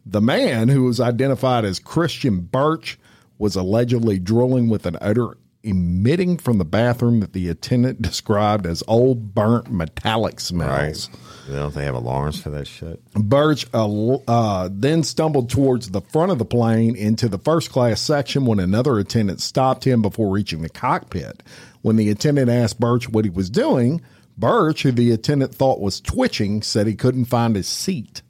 [0.04, 2.98] The man, who was identified as Christian Birch,
[3.38, 8.84] was allegedly drilling with an odor emitting from the bathroom that the attendant described as
[8.88, 11.08] old burnt metallic smells.
[11.08, 11.56] Right.
[11.56, 13.00] Don't they have alarms for that shit?
[13.14, 18.02] Birch uh, uh, then stumbled towards the front of the plane into the first class
[18.02, 21.44] section when another attendant stopped him before reaching the cockpit.
[21.82, 24.02] When the attendant asked Birch what he was doing,
[24.38, 28.22] Birch, who the attendant thought was twitching, said he couldn't find his seat.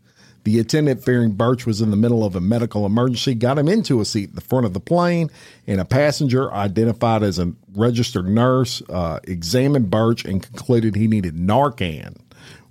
[0.44, 4.02] The attendant, fearing Birch was in the middle of a medical emergency, got him into
[4.02, 5.30] a seat in the front of the plane,
[5.68, 11.36] and a passenger identified as a registered nurse uh, examined Birch and concluded he needed
[11.36, 12.18] Narcan,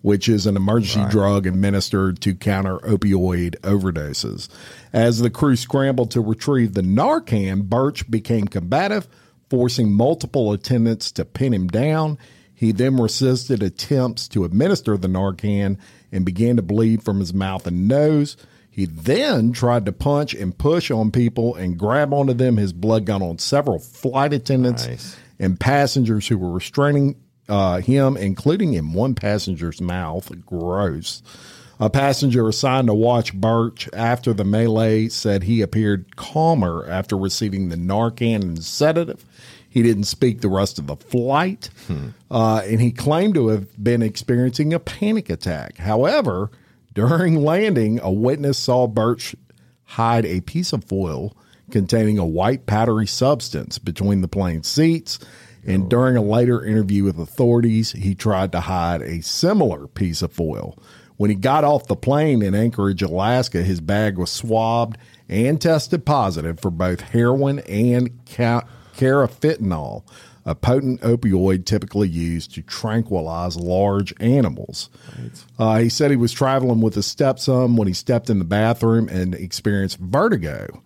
[0.03, 1.11] which is an emergency right.
[1.11, 4.49] drug administered to counter opioid overdoses.
[4.93, 9.07] As the crew scrambled to retrieve the Narcan, Birch became combative,
[9.51, 12.17] forcing multiple attendants to pin him down.
[12.55, 15.79] He then resisted attempts to administer the Narcan
[16.13, 18.37] and began to bleed from his mouth and nose.
[18.71, 22.57] He then tried to punch and push on people and grab onto them.
[22.57, 25.17] His blood got on several flight attendants nice.
[25.39, 27.17] and passengers who were restraining
[27.49, 30.31] uh, him, including in one passenger's mouth.
[30.47, 31.23] Gross.
[31.81, 37.71] A passenger assigned to watch Birch after the melee said he appeared calmer after receiving
[37.71, 39.25] the Narcan and sedative.
[39.67, 42.09] He didn't speak the rest of the flight, hmm.
[42.31, 45.79] uh, and he claimed to have been experiencing a panic attack.
[45.79, 46.51] However,
[46.93, 49.35] during landing, a witness saw Birch
[49.85, 51.35] hide a piece of foil
[51.71, 55.19] containing a white powdery substance between the plane seats.
[55.65, 60.33] And during a later interview with authorities, he tried to hide a similar piece of
[60.33, 60.77] foil.
[61.21, 64.97] When he got off the plane in Anchorage, Alaska, his bag was swabbed
[65.29, 68.65] and tested positive for both heroin and ca-
[68.97, 70.03] carfentanil,
[70.47, 74.89] a potent opioid typically used to tranquilize large animals.
[75.59, 79.07] Uh, he said he was traveling with his stepson when he stepped in the bathroom
[79.11, 80.83] and experienced vertigo.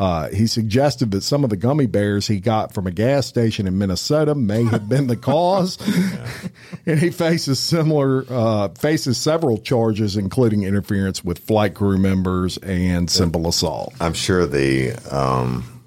[0.00, 3.66] Uh, he suggested that some of the gummy bears he got from a gas station
[3.66, 5.76] in Minnesota may have been the cause,
[6.86, 13.10] and he faces similar uh, faces several charges, including interference with flight crew members and
[13.10, 13.92] simple assault.
[14.00, 15.82] I'm sure the um,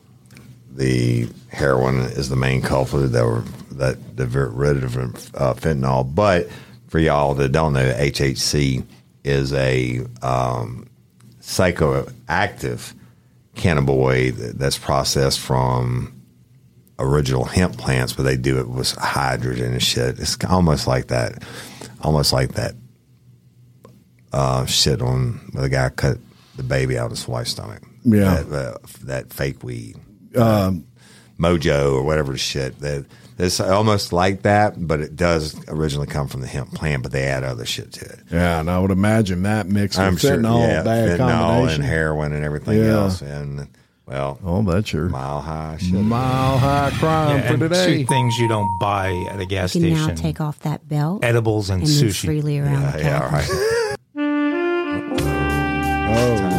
[0.72, 6.14] the heroin is the main culprit that were that rid of uh, fentanyl.
[6.14, 6.50] But
[6.88, 8.86] for y'all that don't know, HHC
[9.24, 10.88] is a um,
[11.42, 12.94] psychoactive
[13.56, 16.22] cannabinoid that's processed from
[17.00, 20.20] original hemp plants, but they do it with hydrogen and shit.
[20.20, 21.44] It's almost like that,
[22.02, 22.76] almost like that
[24.32, 26.18] uh, shit on the guy cut
[26.56, 27.84] the baby out of his wife's stomach.
[28.04, 28.42] Yeah.
[28.42, 29.96] that, uh, that fake weed,
[30.36, 30.86] um,
[31.40, 32.80] Mojo or whatever shit.
[32.80, 33.06] That
[33.38, 37.24] it's almost like that, but it does originally come from the hemp plant, but they
[37.24, 38.20] add other shit to it.
[38.32, 41.82] Yeah, and I would imagine that mixed with I'm sure, fentanyl, yeah, bad fentanyl combination.
[41.82, 42.92] and heroin and everything Yeah.
[42.92, 43.68] else, and
[44.06, 45.94] well, Oh, that's your mile high shit.
[45.94, 48.00] mile high crime Yeah, for today.
[48.00, 50.88] two things you don't buy at a gas You can now station: take off that
[50.90, 52.26] belt edibles and, and sushi.
[52.26, 53.34] freely around the yeah, cabin.
[53.34, 53.50] right.
[56.16, 56.50] Oh.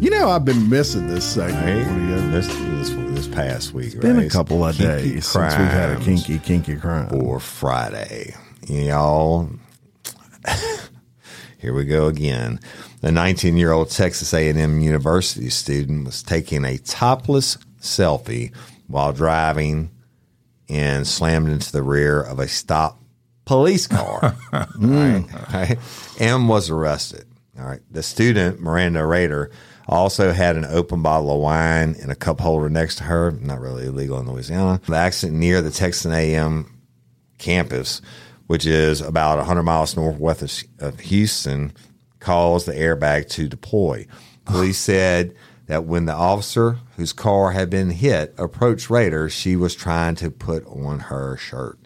[0.00, 1.64] You know, I've been missing this segment.
[1.64, 1.86] Right?
[1.86, 4.26] What do you- This, this this past week, been right?
[4.26, 7.08] a couple of days since we've had a kinky, kinky crime.
[7.08, 8.34] for Friday.
[8.66, 9.48] Y'all,
[11.58, 12.60] here we go again.
[13.00, 18.54] The 19-year-old Texas A&M University student was taking a topless selfie
[18.86, 19.90] while driving
[20.68, 23.00] and slammed into the rear of a stop
[23.46, 24.36] police car.
[24.78, 25.78] Right, right.
[26.18, 27.24] M was arrested.
[27.58, 27.80] All right.
[27.90, 29.50] The student, Miranda Rader,
[29.88, 33.30] also had an open bottle of wine in a cup holder next to her.
[33.30, 34.80] Not really illegal in Louisiana.
[34.86, 36.72] The accident near the Texas A&M
[37.38, 38.02] campus,
[38.46, 41.72] which is about 100 miles northwest of Houston,
[42.20, 44.06] caused the airbag to deploy.
[44.44, 45.34] Police said
[45.66, 50.30] that when the officer whose car had been hit approached Rader, she was trying to
[50.30, 51.78] put on her shirt.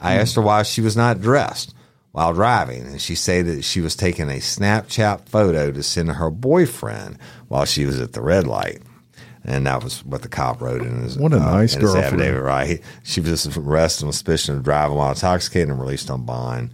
[0.00, 1.74] I asked her why she was not dressed
[2.16, 6.14] while driving, and she said that she was taking a Snapchat photo to send to
[6.14, 8.80] her boyfriend while she was at the red light.
[9.44, 11.94] And that was what the cop wrote in his, What a uh, nice in his
[11.94, 12.80] affidavit, right?
[13.04, 16.70] She was arrested on suspicion of driving while intoxicated and released on bond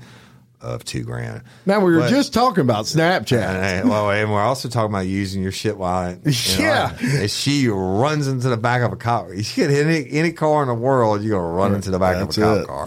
[0.60, 1.42] of two grand.
[1.66, 3.32] Now we were But- just talking about Snapchat.
[3.42, 6.96] And, well, and we're also talking about using your shit while you know, Yeah.
[7.02, 9.26] and she runs into the back of a cop.
[9.34, 12.36] You get any any car in the world, you're gonna run into the back That's
[12.38, 12.66] of a cop it.
[12.68, 12.86] car.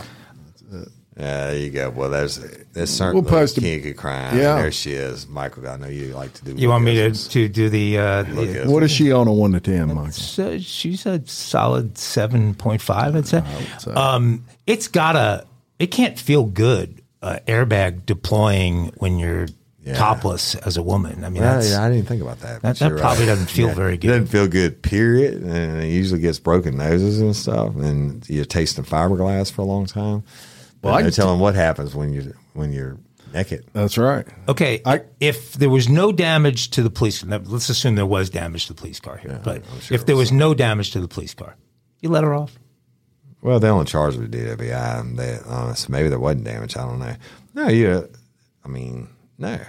[1.18, 1.90] Yeah, there you go.
[1.92, 2.40] Well, there's
[2.74, 4.38] there's certainly We'll post a- kinky crime.
[4.38, 4.56] Yeah.
[4.56, 5.66] there she is, Michael.
[5.68, 6.56] I know you like to do.
[6.56, 7.98] You want me to, to do the?
[8.00, 10.12] Uh, Look the what is she on a one to ten, Mike?
[10.12, 13.16] so she's a solid seven point five.
[13.16, 13.42] I'd say.
[13.80, 13.92] say.
[13.94, 15.46] Um, it's gotta.
[15.80, 17.02] It can't feel good.
[17.22, 19.48] Uh, airbag deploying when you're
[19.84, 19.94] Yeah.
[19.96, 21.24] topless as a woman.
[21.24, 22.62] I mean, Yeah, that's, yeah, I didn't think about that.
[22.62, 23.26] that, that probably right.
[23.34, 24.08] doesn't feel very It good.
[24.10, 25.42] doesn't feel good, period.
[25.44, 29.86] And it usually gets broken noses and stuff, and you're tasting fiberglass for a long
[29.86, 30.24] time.
[30.86, 32.98] But Well, I no can t- telling what happens when you when you're
[33.34, 33.66] naked.
[33.74, 34.26] That's right.
[34.48, 38.30] Okay, I- if there was no damage to the police, now, let's assume there was
[38.30, 39.42] damage to the police car here.
[39.44, 41.56] but sure if there was no damage to the police car,
[42.02, 42.60] you let her off.
[43.42, 46.78] Well, they only charged with DWI, and they, uh, so maybe there wasn't damage.
[46.78, 47.16] I don't know.
[47.56, 48.08] No, you.
[48.64, 49.08] I mean,
[49.40, 49.60] no.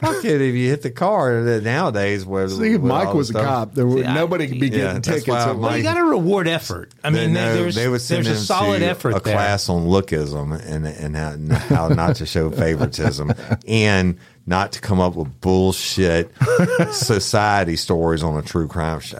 [0.00, 2.24] Fuck it if you hit the car uh, nowadays.
[2.24, 4.60] Where See, if Mike all was a stuff- cop, there would See, I- nobody could
[4.60, 5.26] be Yeah, getting that's tickets.
[5.28, 5.76] why at I'm Well, work.
[5.78, 6.92] you got to reward effort.
[7.02, 9.34] I mean, no, there's, they would send there's a them solid to effort a there.
[9.34, 11.16] class on lookism and and
[11.52, 13.32] how, how not to show favoritism
[13.66, 16.30] and not to come up with bullshit
[16.92, 19.18] society stories on a true crime show.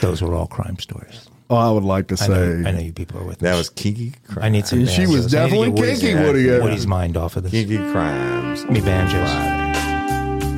[0.00, 1.28] Those were all crime stories.
[1.50, 3.52] Oh, I would like to I know, say I know you people are with That
[3.52, 3.58] me.
[3.58, 4.14] was kinky.
[4.28, 4.44] Crime.
[4.46, 4.86] I need some.
[4.86, 5.08] She banjos.
[5.08, 6.60] was I need to definitely get Woody's- kinky, Woody.
[6.62, 7.52] Woody's mind off of this.
[7.52, 8.64] kinky crimes.
[8.66, 9.81] Me banjos.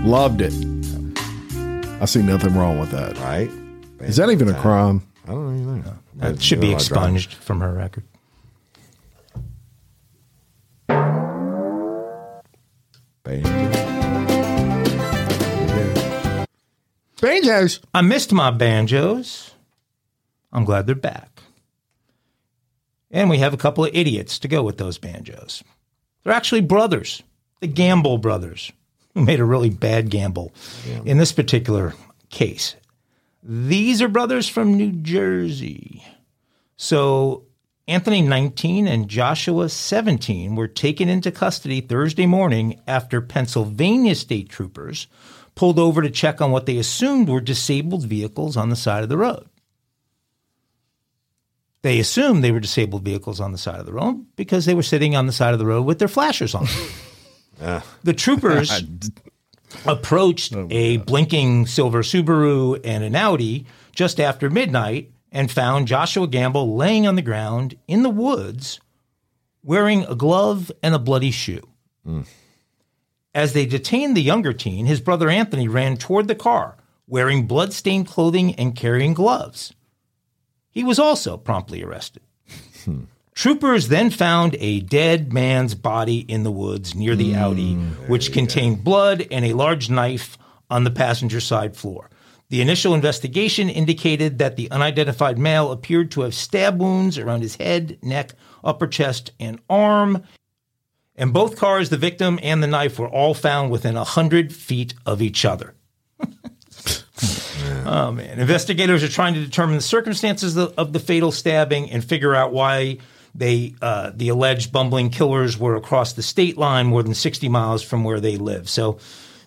[0.05, 0.53] Loved it.
[2.01, 3.19] I see nothing wrong with that.
[3.19, 3.51] Right?
[4.01, 5.03] Is that even a crime?
[5.27, 5.99] I don't even know.
[6.17, 8.05] That should be expunged from her record.
[17.21, 17.81] Banjos.
[17.95, 19.53] I missed my banjos.
[20.53, 21.41] I'm glad they're back.
[23.11, 25.65] And we have a couple of idiots to go with those banjos.
[26.23, 27.23] They're actually brothers,
[27.61, 28.84] the Gamble brothers, who
[29.25, 30.53] made a really bad gamble
[31.05, 31.95] in this particular
[32.31, 32.77] case.
[33.43, 36.05] These are brothers from New Jersey.
[36.77, 37.45] So
[37.87, 45.07] Anthony, 19, and Joshua, 17, were taken into custody Thursday morning after Pennsylvania state troopers
[45.55, 49.11] pulled over to check on what they assumed were disabled vehicles on the side of
[49.11, 49.47] the road.
[51.83, 54.83] They assumed they were disabled vehicles on the side of the road because they were
[54.83, 56.67] sitting on the side of the road with their flashers on.
[58.03, 58.83] The troopers
[59.87, 66.77] approached a blinking silver Subaru and an Audi just after midnight and found Joshua Gamble
[66.77, 68.81] laying on the ground in the woods
[69.63, 71.67] wearing a glove and a bloody shoe.
[73.35, 76.77] As they detained the younger teen, his brother Anthony ran toward the car
[77.07, 79.75] wearing blood-stained clothing and carrying gloves.
[80.71, 82.23] He was also promptly arrested.
[83.35, 87.75] Troopers then found a dead man's body in the woods near the Audi,
[88.07, 90.39] which contained blood and a large knife
[90.71, 92.09] on the passenger side floor.
[92.49, 97.57] The initial investigation indicated that the unidentified male appeared to have stab wounds around his
[97.57, 100.23] head, neck, upper chest, and arm.
[101.17, 104.95] In both cars, the victim and the knife were all found within a hundred feet
[105.05, 105.75] of each other.
[107.87, 108.39] Oh man!
[108.39, 112.53] Investigators are trying to determine the circumstances of, of the fatal stabbing and figure out
[112.53, 112.99] why
[113.35, 117.83] they, uh, the alleged bumbling killers, were across the state line more than sixty miles
[117.83, 118.69] from where they live.
[118.69, 118.99] So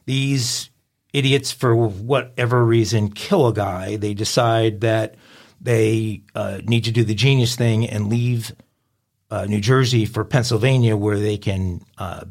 [0.06, 0.70] these
[1.14, 3.96] idiots, for whatever reason, kill a guy.
[3.98, 5.16] They decide that
[5.62, 8.52] they uh, need to do the genius thing and leave
[9.32, 12.26] uh, New Jersey for Pennsylvania, where they can uh,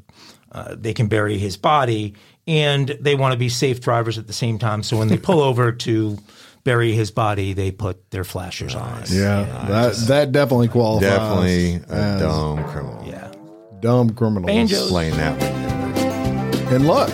[0.53, 2.15] uh, they can bury his body,
[2.47, 4.83] and they want to be safe drivers at the same time.
[4.83, 6.19] So when they pull over to
[6.67, 8.87] bury his body, they put their flashers on.
[8.99, 9.11] Us.
[9.11, 11.09] Yeah, that that definitely qualifies.
[11.09, 13.05] Definitely a as dumb criminal.
[13.07, 13.33] Yeah,
[13.81, 14.47] dumb criminals.
[14.47, 14.89] Banjos.
[14.89, 16.75] Playing that one.
[16.75, 17.11] And look,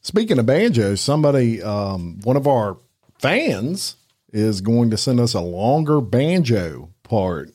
[0.00, 2.78] speaking of banjos, somebody, um, one of our
[3.18, 3.96] fans,
[4.32, 7.50] is going to send us a longer banjo part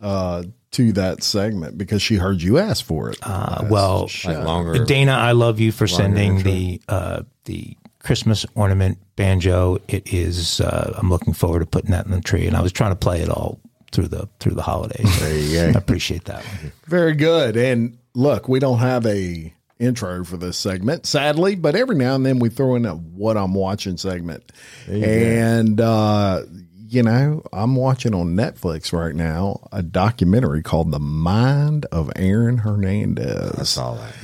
[0.00, 3.18] uh, to that segment because she heard you ask for it.
[3.22, 4.84] Uh, well, Like longer.
[4.86, 9.78] Dana, I love you for sending the uh, the Christmas ornament banjo.
[9.88, 10.60] It is.
[10.60, 12.96] Uh, I'm looking forward to putting that in the tree, and I was trying to
[12.96, 13.60] play it all
[13.92, 15.06] through the through the holidays.
[15.20, 16.44] There you I appreciate that.
[16.44, 16.72] One.
[16.86, 17.56] Very good.
[17.56, 22.24] And look, we don't have a intro for this segment, sadly, but every now and
[22.24, 24.50] then we throw in a what I'm watching segment.
[24.88, 26.42] And uh,
[26.88, 32.58] you know, I'm watching on Netflix right now a documentary called The Mind of Aaron
[32.58, 33.58] Hernandez.
[33.58, 34.14] I saw that.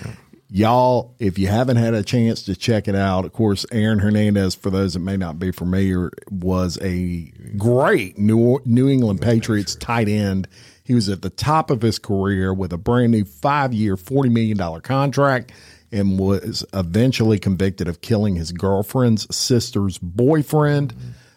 [0.51, 4.55] Y'all, if you haven't had a chance to check it out, of course, Aaron Hernandez,
[4.55, 10.09] for those that may not be familiar, was a great New, New England Patriots tight
[10.09, 10.49] end.
[10.85, 14.33] He was at the top of his career with a brand new five year, $40
[14.33, 15.53] million contract
[15.93, 20.95] and was eventually convicted of killing his girlfriend's sister's boyfriend.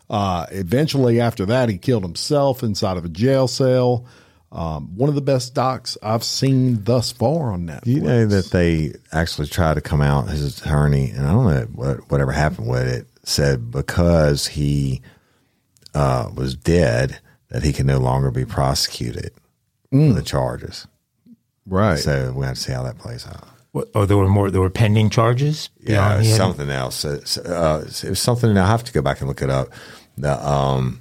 [0.09, 4.05] Uh, eventually, after that, he killed himself inside of a jail cell.
[4.51, 7.85] Um, one of the best docs I've seen thus far on Netflix.
[7.85, 11.61] You know that they actually tried to come out his attorney, and I don't know
[11.73, 13.07] what whatever happened with it.
[13.23, 15.01] Said because he
[15.93, 19.31] uh, was dead, that he can no longer be prosecuted
[19.91, 20.87] for the charges.
[21.65, 21.99] Right.
[21.99, 23.47] So we have to see how that plays out.
[23.71, 24.49] What, oh, there were more.
[24.51, 25.69] There were pending charges.
[25.79, 27.05] Yeah, beyond- it's he had- something else.
[27.05, 28.49] It's, uh, it was something.
[28.49, 29.69] and I have to go back and look it up.
[30.17, 31.00] The, um,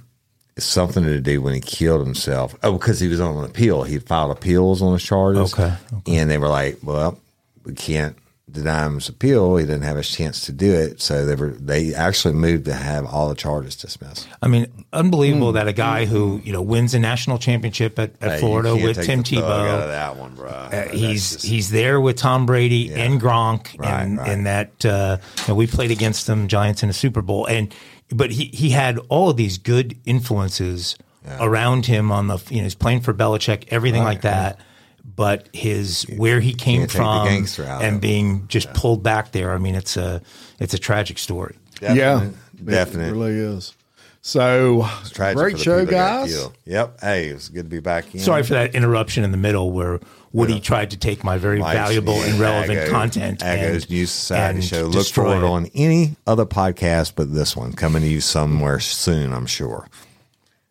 [0.63, 2.55] something to do when he killed himself.
[2.63, 3.83] Oh, because he was on an appeal.
[3.83, 5.53] He filed appeals on his charges.
[5.53, 5.73] Okay,
[6.07, 7.19] And they were like, "Well,
[7.65, 8.15] we can't
[8.51, 9.55] deny him his appeal.
[9.55, 11.49] He didn't have a chance to do it." So they were.
[11.51, 14.27] They actually moved to have all the charges dismissed.
[14.41, 18.31] I mean, unbelievable that a guy who you know wins a national championship at, at
[18.31, 19.87] Hey, Florida with Tim the out of Tebow.
[19.87, 20.49] that one, bro.
[20.49, 24.29] Uh, he's he's there with Tom Brady and Gronk, Right, and right.
[24.29, 27.73] and that uh, you know, we played against them Giants in a Super Bowl, and
[28.11, 30.97] but he he had all of these good influences
[31.39, 34.59] around him on the you know he's playing for Belichick, everything like that.
[35.03, 39.51] But his where he came can't take the from and being just pulled back there.
[39.51, 40.21] I mean, it's a
[40.59, 41.55] it's a tragic story.
[41.81, 42.29] yeah,
[42.63, 43.09] definite.
[43.09, 43.73] It really is.
[44.21, 46.47] So great show, people that got guys.
[46.65, 47.01] Yep.
[47.01, 48.21] Hey, it was good to be back in.
[48.21, 49.99] Sorry for that interruption in the middle where
[50.33, 53.39] Woody tried to take my very Mike's- valuable and relevant Aggo- content.
[53.41, 54.83] Aggo's and- News Society and show.
[54.83, 55.51] Look destroy for it it.
[55.51, 59.87] on any other podcast but this one coming to you somewhere soon, I'm sure.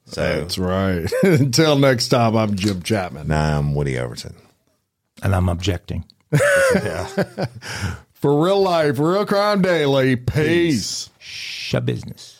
[0.07, 1.11] So That's right.
[1.23, 3.29] Until next time, I'm Jim Chapman.
[3.29, 4.35] now I'm Woody Overton.
[5.23, 6.05] and I'm objecting.
[8.13, 10.17] For real life, real crime daily.
[10.17, 11.11] Peace.
[11.19, 12.40] Shut business.